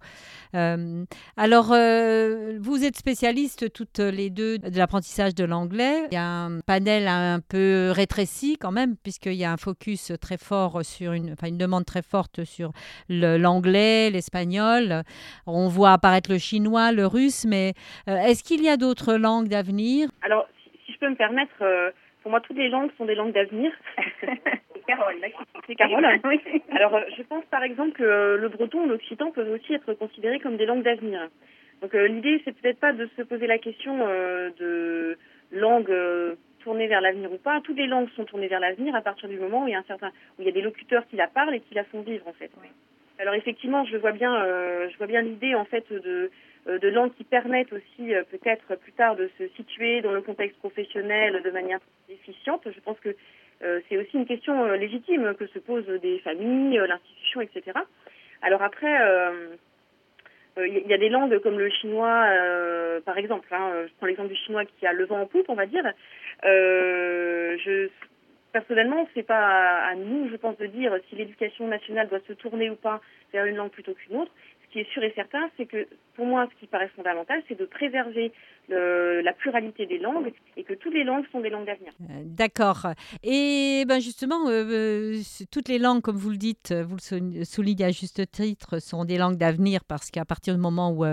Euh, 0.55 1.05
alors, 1.37 1.71
euh, 1.71 2.57
vous 2.59 2.85
êtes 2.85 2.95
spécialistes 2.95 3.71
toutes 3.73 3.99
les 3.99 4.29
deux 4.29 4.57
de 4.57 4.77
l'apprentissage 4.77 5.35
de 5.35 5.43
l'anglais. 5.43 6.07
Il 6.11 6.13
y 6.13 6.17
a 6.17 6.25
un 6.25 6.59
panel 6.61 7.07
un 7.07 7.39
peu 7.39 7.91
rétréci 7.91 8.57
quand 8.59 8.71
même, 8.71 8.95
puisqu'il 8.97 9.33
y 9.33 9.45
a 9.45 9.51
un 9.51 9.57
focus 9.57 10.11
très 10.21 10.37
fort 10.37 10.83
sur 10.83 11.13
une, 11.13 11.33
enfin, 11.33 11.47
une 11.47 11.57
demande 11.57 11.85
très 11.85 12.01
forte 12.01 12.43
sur 12.43 12.71
l'anglais, 13.09 14.09
l'espagnol. 14.09 15.03
On 15.45 15.67
voit 15.67 15.93
apparaître 15.93 16.31
le 16.31 16.37
chinois, 16.37 16.91
le 16.91 17.05
russe, 17.05 17.45
mais 17.45 17.73
est-ce 18.07 18.43
qu'il 18.43 18.63
y 18.63 18.69
a 18.69 18.77
d'autres 18.77 19.15
langues 19.15 19.47
d'avenir? 19.47 20.09
Alors, 20.21 20.47
si, 20.85 20.93
je 20.93 20.97
peux 20.99 21.09
me 21.09 21.15
permettre, 21.15 21.53
pour 22.21 22.31
moi, 22.31 22.41
toutes 22.41 22.57
les 22.57 22.69
langues 22.69 22.91
sont 22.97 23.05
des 23.05 23.15
langues 23.15 23.33
d'avenir. 23.33 23.71
Carole. 24.85 25.15
C'est 25.67 25.75
Carole. 25.75 26.05
oui. 26.23 26.39
Alors, 26.71 26.95
euh, 26.95 27.01
je 27.17 27.23
pense 27.23 27.43
par 27.45 27.63
exemple 27.63 27.93
que 27.93 28.03
euh, 28.03 28.37
le 28.37 28.49
breton 28.49 28.83
ou 28.83 28.87
l'occitan 28.87 29.31
peuvent 29.31 29.51
aussi 29.51 29.73
être 29.73 29.93
considérés 29.93 30.39
comme 30.39 30.57
des 30.57 30.65
langues 30.65 30.83
d'avenir. 30.83 31.29
Donc, 31.81 31.93
euh, 31.93 32.07
l'idée, 32.07 32.41
c'est 32.45 32.55
peut-être 32.55 32.79
pas 32.79 32.93
de 32.93 33.09
se 33.17 33.21
poser 33.21 33.47
la 33.47 33.57
question 33.57 33.97
de 33.97 35.17
langue 35.51 35.93
tournée 36.59 36.87
vers 36.87 37.01
l'avenir 37.01 37.31
ou 37.31 37.37
pas. 37.37 37.61
Toutes 37.61 37.77
les 37.77 37.87
langues 37.87 38.09
sont 38.15 38.25
tournées 38.25 38.47
vers 38.47 38.59
l'avenir 38.59 38.95
à 38.95 39.01
partir 39.01 39.29
du 39.29 39.37
moment 39.37 39.63
où 39.63 39.67
il 39.67 39.71
y 39.71 39.75
a 39.75 39.79
un 39.79 39.83
certain, 39.83 40.09
où 40.37 40.41
il 40.41 40.45
y 40.45 40.49
a 40.49 40.53
des 40.53 40.61
locuteurs 40.61 41.05
qui 41.07 41.15
la 41.15 41.27
parlent 41.27 41.53
et 41.53 41.59
qui 41.59 41.75
la 41.75 41.83
font 41.83 42.01
vivre 42.01 42.27
en 42.27 42.33
fait. 42.33 42.49
Alors 43.19 43.33
effectivement, 43.35 43.85
je 43.85 43.97
vois 43.97 44.13
bien, 44.13 44.33
je 44.89 44.97
vois 44.97 45.07
bien 45.07 45.21
l'idée 45.21 45.53
en 45.53 45.65
fait 45.65 45.91
de 45.91 46.31
de 46.65 46.87
langues 46.87 47.13
qui 47.13 47.23
permettent 47.23 47.71
aussi 47.73 48.13
peut-être 48.31 48.75
plus 48.77 48.93
tard 48.93 49.15
de 49.15 49.29
se 49.37 49.47
situer 49.49 50.01
dans 50.01 50.11
le 50.11 50.21
contexte 50.21 50.57
professionnel 50.57 51.41
de 51.43 51.51
manière 51.51 51.79
efficiente. 52.09 52.61
Je 52.65 52.79
pense 52.79 52.99
que 52.99 53.15
c'est 53.61 53.97
aussi 53.97 54.17
une 54.17 54.25
question 54.25 54.65
euh, 54.65 54.75
légitime 54.75 55.33
que 55.35 55.47
se 55.47 55.59
posent 55.59 55.87
des 55.87 56.19
familles, 56.19 56.79
euh, 56.79 56.87
l'institution, 56.87 57.41
etc. 57.41 57.79
Alors 58.41 58.61
après, 58.61 58.93
il 60.57 60.87
y 60.87 60.93
a 60.93 60.97
des 60.97 61.09
langues 61.09 61.39
comme 61.39 61.57
le 61.57 61.69
chinois, 61.69 62.27
par 63.05 63.17
exemple. 63.17 63.47
Hein, 63.51 63.85
je 63.87 63.93
prends 63.97 64.05
l'exemple 64.05 64.29
du 64.29 64.35
chinois 64.35 64.65
qui 64.65 64.85
a 64.85 64.93
le 64.93 65.05
vent 65.05 65.21
en 65.21 65.25
poupe, 65.25 65.49
on 65.49 65.55
va 65.55 65.65
dire. 65.65 65.83
je, 66.43 67.89
personnellement, 68.51 69.07
c'est 69.13 69.23
pas 69.23 69.83
à 69.85 69.95
nous, 69.95 70.29
je 70.29 70.35
pense, 70.35 70.57
de 70.57 70.67
dire 70.67 70.95
si 71.09 71.15
l'éducation 71.15 71.67
nationale 71.67 72.07
doit 72.07 72.21
se 72.27 72.33
tourner 72.33 72.69
ou 72.69 72.75
pas 72.75 73.01
vers 73.33 73.45
une 73.45 73.55
langue 73.55 73.71
plutôt 73.71 73.93
qu'une 73.93 74.17
autre. 74.17 74.31
Ce 74.63 74.71
qui 74.71 74.79
est 74.79 74.89
sûr 74.91 75.03
et 75.03 75.11
certain, 75.15 75.49
c'est 75.57 75.65
que 75.65 75.87
pour 76.15 76.25
moi, 76.25 76.47
ce 76.53 76.59
qui 76.59 76.67
paraît 76.67 76.89
fondamental, 76.89 77.41
c'est 77.47 77.59
de 77.59 77.65
préserver 77.65 78.31
la 78.69 79.33
pluralité 79.33 79.85
des 79.85 79.99
langues 79.99 80.33
et 80.57 80.63
que 80.63 80.73
toutes 80.73 80.93
les 80.93 81.03
langues 81.03 81.25
sont 81.31 81.41
des 81.41 81.49
langues 81.49 81.65
d'avenir. 81.65 81.91
Euh, 82.01 82.23
d'accord. 82.25 82.87
Et 83.23 83.83
ben 83.87 83.99
justement, 83.99 84.47
euh, 84.47 84.65
euh, 84.69 85.21
toutes 85.51 85.67
les 85.67 85.79
langues, 85.79 86.01
comme 86.01 86.15
vous 86.15 86.29
le 86.29 86.37
dites, 86.37 86.73
vous 86.73 86.95
le 86.95 87.43
soulignez 87.43 87.85
à 87.85 87.91
juste 87.91 88.31
titre, 88.31 88.79
sont 88.79 89.05
des 89.05 89.17
langues 89.17 89.37
d'avenir 89.37 89.83
parce 89.83 90.11
qu'à 90.11 90.25
partir 90.25 90.55
du 90.55 90.61
moment 90.61 90.91
où 90.91 91.05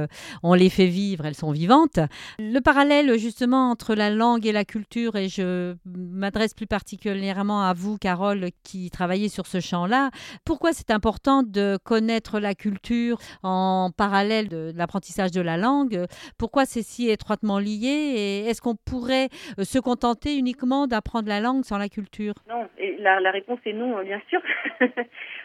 on 0.43 0.55
les 0.55 0.71
fait 0.71 0.87
vivre, 0.87 1.27
elles 1.27 1.35
sont 1.35 1.53
vivantes. 1.53 1.99
Le 2.39 2.61
parallèle 2.61 3.19
justement 3.19 3.71
entre 3.71 3.95
la 3.95 4.11
langue 4.11 4.47
et 4.47 4.53
la 4.53 4.65
culture, 4.65 5.17
et 5.17 5.29
je 5.29 5.75
m'adresse 5.85 6.55
plus 6.55 6.67
particulièrement 6.67 7.63
à 7.63 7.73
vous, 7.75 7.99
Carole, 7.99 8.49
qui 8.63 8.91
travaillez 8.91 9.29
sur 9.29 9.47
ce 9.47 9.61
champ-là, 9.61 10.11
pourquoi 10.45 10.73
c'est 10.73 10.91
important 10.91 11.43
de 11.43 11.79
connaître 11.83 12.41
la 12.41 12.55
culture 12.55 13.19
en 13.43 13.91
parallèle 13.97 14.49
de 14.49 14.73
l'apprentissage 14.75 15.31
de 15.33 15.41
la 15.41 15.57
langue? 15.57 16.07
Pourquoi 16.39 16.65
c'est 16.65 16.83
si 16.83 17.09
étroitement 17.09 17.42
liés 17.59 18.15
et 18.17 18.47
est-ce 18.47 18.61
qu'on 18.61 18.77
pourrait 18.77 19.29
euh, 19.59 19.65
se 19.65 19.79
contenter 19.79 20.37
uniquement 20.37 20.87
d'apprendre 20.87 21.29
la 21.29 21.41
langue 21.41 21.65
sans 21.65 21.79
la 21.79 21.89
culture? 21.89 22.35
Non, 22.49 22.69
la, 22.99 23.31
réponse 23.31 23.59
est 23.67 23.73
non, 23.73 23.99
euh, 23.99 24.03
bien 24.03 24.21
sûr. 24.29 24.41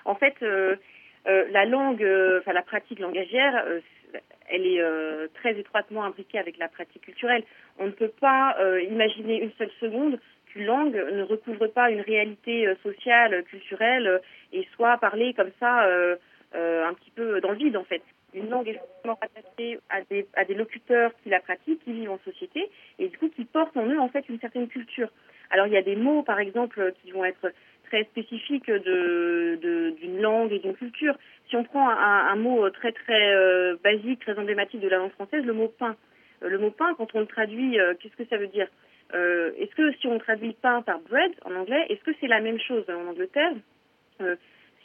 en 0.06 0.16
fait, 0.16 0.36
euh, 0.42 0.76
la 1.26 1.66
langue, 1.66 2.06
enfin 2.40 2.54
la 2.54 2.62
pratique 2.62 3.00
langagière, 3.00 3.66
elle 4.50 4.66
est 4.66 4.82
très 5.34 5.60
étroitement 5.60 6.06
imbriquée 6.06 6.40
avec 6.40 6.58
la 6.58 6.70
pratique 6.70 7.02
culturelle. 7.02 7.44
On 7.80 7.88
ne 7.88 7.92
peut 7.92 8.14
pas 8.22 8.56
imaginer 8.90 9.42
une 9.44 9.52
seule 9.58 9.72
seconde 9.82 10.20
qu'une 10.46 10.66
langue 10.66 10.96
ne 10.96 11.24
recouvre 11.24 11.68
pas 11.68 11.92
une 11.92 12.00
réalité 12.00 12.74
sociale, 12.82 13.44
culturelle 13.44 14.22
et 14.54 14.66
soit 14.78 14.96
parlée 15.00 15.34
comme 15.34 15.52
ça 15.60 15.86
un 16.54 16.94
petit 16.94 17.12
peu 17.12 17.40
dans 17.42 17.52
le 17.52 17.58
vide 17.58 17.78
en 17.78 17.84
fait 17.84 18.02
une 18.34 18.50
langue 18.50 18.68
extrêmement 18.68 19.18
attachée 19.22 19.80
à 19.90 20.02
des, 20.02 20.28
à 20.36 20.46
des 20.46 20.54
locuteurs 20.54 21.12
qui 21.24 21.30
la 21.30 21.40
pratiquent, 21.40 21.84
qui 21.84 21.94
vivent 21.94 22.12
en 22.12 22.20
société, 22.20 22.70
et 23.00 23.08
du 23.08 23.18
coup 23.18 23.30
qui 23.30 23.46
portent 23.46 23.76
en 23.78 23.86
eux 23.86 24.00
en 24.00 24.10
fait 24.10 24.28
une 24.30 24.40
certaine 24.40 24.68
culture. 24.68 25.10
Alors 25.50 25.68
il 25.68 25.74
y 25.74 25.78
a 25.78 25.82
des 25.82 25.96
mots 25.96 26.24
par 26.24 26.40
exemple 26.40 26.94
qui 27.02 27.12
vont 27.12 27.26
être 27.26 27.52
très 27.86 28.04
spécifiques 28.04 28.70
de, 28.70 29.96
d'une 30.00 30.22
langue 30.22 30.52
et 30.52 30.60
d'une 30.60 30.76
culture. 30.76 31.16
Si 31.50 31.56
on 31.56 31.64
prend 31.64 31.90
un, 31.90 32.36
mot 32.36 32.70
très 32.70 32.92
très 32.92 33.34
euh, 33.34 33.78
basique, 33.82 34.20
très 34.20 34.38
emblématique 34.38 34.82
de 34.82 34.90
la 34.90 34.98
langue 34.98 35.12
française, 35.12 35.46
le 35.46 35.54
mot 35.54 35.70
pain. 35.70 35.96
Euh, 36.44 36.50
le 36.50 36.58
mot 36.58 36.72
pain, 36.72 36.94
quand 36.98 37.16
on 37.16 37.22
le 37.22 37.26
traduit, 37.26 37.80
euh, 37.80 37.94
qu'est-ce 37.98 38.16
que 38.16 38.28
ça 38.30 38.38
veut 38.38 38.48
dire? 38.48 38.68
Est-ce 39.14 39.74
que 39.74 39.94
si 39.94 40.08
on 40.08 40.20
traduit 40.20 40.54
pain 40.62 40.82
par 40.82 41.00
bread 41.00 41.32
en 41.46 41.56
anglais, 41.56 41.86
est-ce 41.88 42.04
que 42.04 42.12
c'est 42.20 42.28
la 42.28 42.42
même 42.42 42.60
chose? 42.60 42.84
En 42.90 43.08
Angleterre 43.08 43.54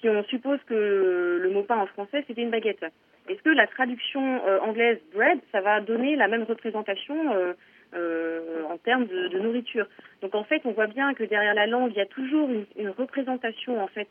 Si 0.03 0.09
on 0.09 0.25
suppose 0.25 0.59
que 0.67 1.39
le 1.41 1.51
mot 1.51 1.63
pain 1.63 1.79
en 1.79 1.87
français 1.87 2.25
c'était 2.27 2.43
une 2.43 2.51
baguette, 2.51 2.85
est-ce 3.29 3.41
que 3.43 3.51
la 3.51 3.69
traduction 3.69 4.45
euh, 4.47 4.59
anglaise 4.61 4.99
bread, 5.15 5.39
ça 5.53 5.61
va 5.61 5.81
donner 5.81 6.17
la 6.17 6.27
même 6.27 6.43
représentation 6.43 7.35
euh, 7.35 7.53
euh, 7.95 8.65
en 8.65 8.79
termes 8.79 9.07
de, 9.07 9.39
nourriture? 9.39 9.87
Donc 10.21 10.35
en 10.35 10.43
fait, 10.43 10.61
on 10.65 10.73
voit 10.73 10.89
bien 10.89 11.15
que 11.15 11.23
derrière 11.23 11.55
la 11.55 11.69
langue, 11.69 11.93
il 11.93 11.99
y 11.99 12.01
a 12.01 12.07
toujours 12.07 12.51
une, 12.51 12.89
représentation 12.91 13.81
en 13.81 13.87
fait 13.87 14.09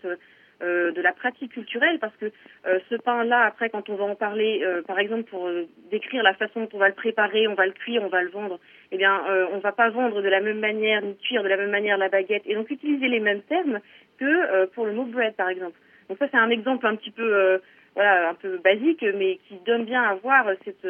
de 0.61 1.01
la 1.01 1.11
pratique 1.11 1.53
culturelle, 1.53 1.97
parce 1.99 2.15
que 2.17 2.31
ce 2.65 2.95
pain-là, 2.95 3.45
après, 3.45 3.69
quand 3.69 3.89
on 3.89 3.95
va 3.95 4.05
en 4.05 4.15
parler, 4.15 4.63
par 4.87 4.99
exemple, 4.99 5.23
pour 5.23 5.49
décrire 5.89 6.23
la 6.23 6.33
façon 6.33 6.61
dont 6.61 6.69
on 6.73 6.77
va 6.77 6.87
le 6.87 6.93
préparer, 6.93 7.47
on 7.47 7.55
va 7.55 7.65
le 7.65 7.71
cuire, 7.71 8.03
on 8.03 8.09
va 8.09 8.21
le 8.21 8.29
vendre, 8.29 8.59
eh 8.91 8.97
bien, 8.97 9.21
on 9.51 9.57
va 9.59 9.71
pas 9.71 9.89
vendre 9.89 10.21
de 10.21 10.29
la 10.29 10.39
même 10.39 10.59
manière, 10.59 11.01
ni 11.01 11.17
cuire 11.17 11.43
de 11.43 11.47
la 11.47 11.57
même 11.57 11.71
manière 11.71 11.97
la 11.97 12.09
baguette, 12.09 12.43
et 12.45 12.55
donc 12.55 12.69
utiliser 12.69 13.07
les 13.07 13.19
mêmes 13.19 13.41
termes 13.41 13.79
que 14.19 14.65
pour 14.67 14.85
le 14.85 14.93
mot 14.93 15.05
bread, 15.05 15.35
par 15.35 15.49
exemple. 15.49 15.77
Donc 16.09 16.17
ça, 16.19 16.27
c'est 16.29 16.37
un 16.37 16.49
exemple 16.49 16.85
un 16.85 16.95
petit 16.95 17.11
peu 17.11 17.59
voilà, 17.95 18.29
un 18.29 18.35
peu 18.35 18.57
basique, 18.57 19.03
mais 19.15 19.39
qui 19.47 19.55
donne 19.65 19.85
bien 19.85 20.03
à 20.03 20.15
voir 20.15 20.45
cette, 20.63 20.87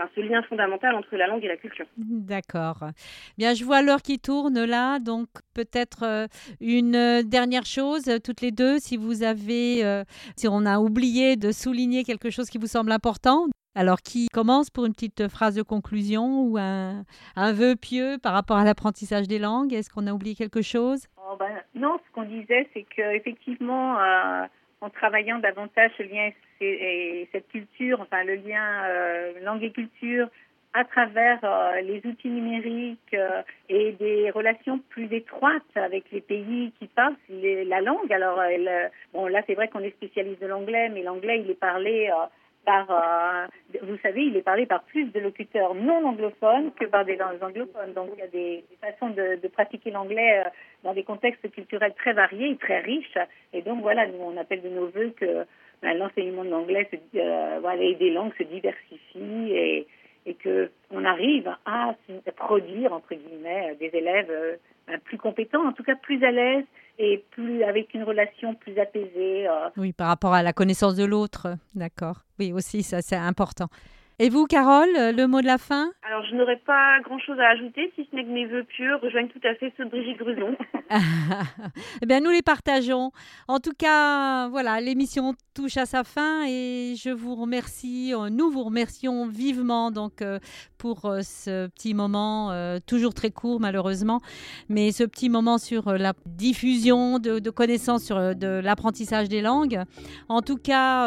enfin, 0.00 0.10
ce 0.14 0.20
lien 0.20 0.42
fondamental 0.42 0.94
entre 0.94 1.16
la 1.16 1.26
langue 1.26 1.44
et 1.44 1.48
la 1.48 1.56
culture. 1.56 1.86
D'accord. 1.96 2.84
Bien, 3.38 3.54
je 3.54 3.64
vois 3.64 3.82
l'heure 3.82 4.02
qui 4.02 4.18
tourne 4.18 4.64
là, 4.64 4.98
donc 4.98 5.28
peut-être 5.54 6.04
euh, 6.04 6.26
une 6.60 7.22
dernière 7.22 7.66
chose, 7.66 8.10
toutes 8.24 8.40
les 8.40 8.50
deux, 8.50 8.78
si 8.78 8.96
vous 8.96 9.22
avez, 9.22 9.84
euh, 9.84 10.04
si 10.36 10.48
on 10.48 10.64
a 10.66 10.78
oublié 10.78 11.36
de 11.36 11.52
souligner 11.52 12.04
quelque 12.04 12.30
chose 12.30 12.48
qui 12.48 12.58
vous 12.58 12.66
semble 12.66 12.92
important. 12.92 13.46
Alors, 13.76 13.98
qui 13.98 14.26
commence 14.32 14.68
pour 14.68 14.84
une 14.84 14.92
petite 14.92 15.28
phrase 15.28 15.54
de 15.54 15.62
conclusion 15.62 16.42
ou 16.42 16.58
un, 16.58 17.04
un 17.36 17.52
vœu 17.52 17.76
pieux 17.76 18.18
par 18.20 18.32
rapport 18.32 18.56
à 18.56 18.64
l'apprentissage 18.64 19.28
des 19.28 19.38
langues? 19.38 19.72
Est-ce 19.72 19.90
qu'on 19.90 20.08
a 20.08 20.12
oublié 20.12 20.34
quelque 20.34 20.60
chose? 20.60 21.06
Oh, 21.16 21.36
ben, 21.38 21.62
Non, 21.76 21.98
ce 22.04 22.12
qu'on 22.12 22.24
disait, 22.24 22.68
c'est 22.74 22.84
qu'effectivement, 22.94 24.00
euh, 24.00 24.46
en 24.80 24.90
travaillant 24.90 25.38
davantage 25.38 25.92
ce 25.98 26.02
lien 26.02 26.30
et 26.60 27.28
cette 27.32 27.48
culture, 27.48 28.00
enfin 28.00 28.24
le 28.24 28.34
lien 28.34 28.84
euh, 28.84 29.32
langue 29.42 29.62
et 29.62 29.70
culture, 29.70 30.28
à 30.72 30.84
travers 30.84 31.40
euh, 31.42 31.80
les 31.80 32.00
outils 32.06 32.28
numériques 32.28 33.14
euh, 33.14 33.42
et 33.68 33.92
des 33.92 34.30
relations 34.30 34.78
plus 34.90 35.12
étroites 35.12 35.62
avec 35.74 36.04
les 36.12 36.20
pays 36.20 36.72
qui 36.78 36.86
parlent 36.86 37.16
la 37.28 37.80
langue. 37.80 38.12
Alors, 38.12 38.40
bon, 39.12 39.26
là, 39.26 39.42
c'est 39.46 39.54
vrai 39.54 39.68
qu'on 39.68 39.80
est 39.80 39.96
spécialiste 39.96 40.40
de 40.40 40.46
l'anglais, 40.46 40.88
mais 40.90 41.02
l'anglais, 41.02 41.40
il 41.44 41.50
est 41.50 41.58
parlé 41.58 42.08
par, 42.64 42.86
vous 43.82 43.96
savez, 44.02 44.22
il 44.22 44.36
est 44.36 44.42
parlé 44.42 44.66
par 44.66 44.84
plus 44.84 45.06
de 45.06 45.18
locuteurs 45.18 45.74
non 45.74 46.06
anglophones 46.06 46.70
que 46.78 46.84
par 46.84 47.04
des 47.04 47.18
anglophones. 47.20 47.92
Donc, 47.94 48.10
il 48.14 48.20
y 48.20 48.22
a 48.22 48.28
des, 48.28 48.64
façons 48.80 49.10
de, 49.10 49.48
pratiquer 49.48 49.90
l'anglais 49.90 50.44
dans 50.84 50.94
des 50.94 51.02
contextes 51.02 51.50
culturels 51.50 51.94
très 51.94 52.12
variés 52.12 52.50
et 52.50 52.56
très 52.56 52.78
riches. 52.78 53.18
Et 53.52 53.62
donc, 53.62 53.80
voilà, 53.80 54.06
nous, 54.06 54.20
on 54.20 54.36
appelle 54.36 54.62
de 54.62 54.68
nos 54.68 54.86
voeux 54.86 55.12
que 55.18 55.44
l'enseignement 55.82 56.44
de 56.44 56.50
l'anglais 56.50 56.88
voilà, 57.60 57.82
et 57.82 57.94
des 57.94 58.10
langues 58.10 58.32
se 58.38 58.44
diversifie 58.44 59.52
et 59.52 59.86
et 60.26 60.36
qu'on 60.42 61.04
arrive 61.04 61.48
à 61.64 61.94
produire, 62.36 62.92
entre 62.92 63.14
guillemets, 63.14 63.76
des 63.80 63.90
élèves 63.94 64.30
euh, 64.30 64.98
plus 65.04 65.18
compétents, 65.18 65.66
en 65.66 65.72
tout 65.72 65.82
cas 65.82 65.94
plus 65.94 66.22
à 66.24 66.30
l'aise 66.30 66.64
et 66.98 67.24
plus 67.30 67.62
avec 67.62 67.94
une 67.94 68.02
relation 68.02 68.54
plus 68.54 68.78
apaisée. 68.78 69.48
Euh. 69.48 69.70
Oui, 69.76 69.92
par 69.92 70.08
rapport 70.08 70.34
à 70.34 70.42
la 70.42 70.52
connaissance 70.52 70.96
de 70.96 71.04
l'autre, 71.04 71.48
d'accord. 71.74 72.18
Oui, 72.38 72.52
aussi, 72.52 72.82
ça 72.82 73.00
c'est 73.00 73.16
important. 73.16 73.68
Et 74.18 74.28
vous, 74.28 74.44
Carole, 74.44 74.90
le 74.92 75.26
mot 75.26 75.40
de 75.40 75.46
la 75.46 75.56
fin? 75.56 75.92
Alors, 76.02 76.22
je 76.26 76.34
n'aurais 76.34 76.58
pas 76.58 77.00
grand-chose 77.00 77.40
à 77.40 77.48
ajouter, 77.48 77.90
si 77.96 78.06
ce 78.10 78.14
n'est 78.14 78.22
que 78.22 78.28
mes 78.28 78.44
voeux 78.44 78.64
pieux 78.64 78.96
rejoignent 78.96 79.28
tout 79.28 79.40
à 79.44 79.54
fait 79.54 79.72
ceux 79.78 79.86
de 79.86 79.88
Brigitte 79.88 80.18
Gruson. 80.18 80.54
eh 82.02 82.06
bien, 82.06 82.20
nous 82.20 82.28
les 82.28 82.42
partageons. 82.42 83.12
En 83.48 83.60
tout 83.60 83.72
cas, 83.72 84.48
voilà, 84.48 84.78
l'émission 84.82 85.32
touche 85.60 85.76
à 85.76 85.84
sa 85.84 86.04
fin 86.04 86.46
et 86.48 86.94
je 86.96 87.10
vous 87.10 87.34
remercie, 87.34 88.14
euh, 88.14 88.30
nous 88.30 88.50
vous 88.50 88.64
remercions 88.64 89.26
vivement 89.26 89.90
donc 89.90 90.22
euh, 90.22 90.38
pour 90.78 91.04
euh, 91.04 91.20
ce 91.20 91.66
petit 91.66 91.92
moment, 91.92 92.50
toujours 92.86 93.12
très 93.12 93.30
court 93.30 93.60
malheureusement, 93.60 94.20
mais 94.70 94.90
ce 94.90 95.04
petit 95.04 95.28
moment 95.28 95.58
sur 95.58 95.92
la 95.92 96.14
diffusion 96.24 97.18
de, 97.18 97.50
connaissances 97.50 98.04
sur 98.04 98.18
l'apprentissage 98.18 99.28
des 99.28 99.42
langues. 99.42 99.82
En 100.30 100.40
tout 100.40 100.56
cas, 100.56 101.06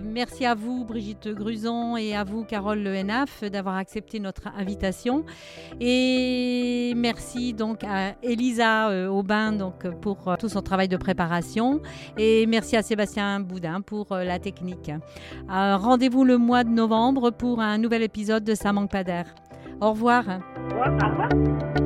merci 0.00 0.46
à 0.46 0.54
vous, 0.54 0.84
Brigitte 0.84 1.28
Gruson, 1.28 1.98
et 1.98 2.16
à 2.16 2.24
vous 2.24 2.44
Carole 2.44 2.82
Le 2.82 3.48
d'avoir 3.48 3.76
accepté 3.76 4.20
notre 4.20 4.48
invitation. 4.56 5.24
Et 5.80 6.94
merci 6.96 7.52
donc 7.52 7.84
à 7.84 8.14
Elisa 8.22 9.10
Aubin 9.10 9.52
donc, 9.52 9.86
pour 10.00 10.36
tout 10.38 10.48
son 10.48 10.62
travail 10.62 10.88
de 10.88 10.96
préparation. 10.96 11.82
Et 12.16 12.46
merci 12.46 12.76
à 12.76 12.82
Sébastien 12.82 13.40
Boudin 13.40 13.73
pour 13.80 14.12
euh, 14.12 14.24
la 14.24 14.38
technique. 14.38 14.90
Rendez-vous 15.48 16.24
le 16.24 16.38
mois 16.38 16.64
de 16.64 16.70
novembre 16.70 17.30
pour 17.30 17.60
un 17.60 17.78
nouvel 17.78 18.02
épisode 18.02 18.44
de 18.44 18.54
Ça 18.54 18.72
manque 18.72 18.90
pas. 18.90 19.04
Au 19.80 19.90
revoir. 19.90 20.24
Au 20.70 20.84
revoir. 20.84 21.83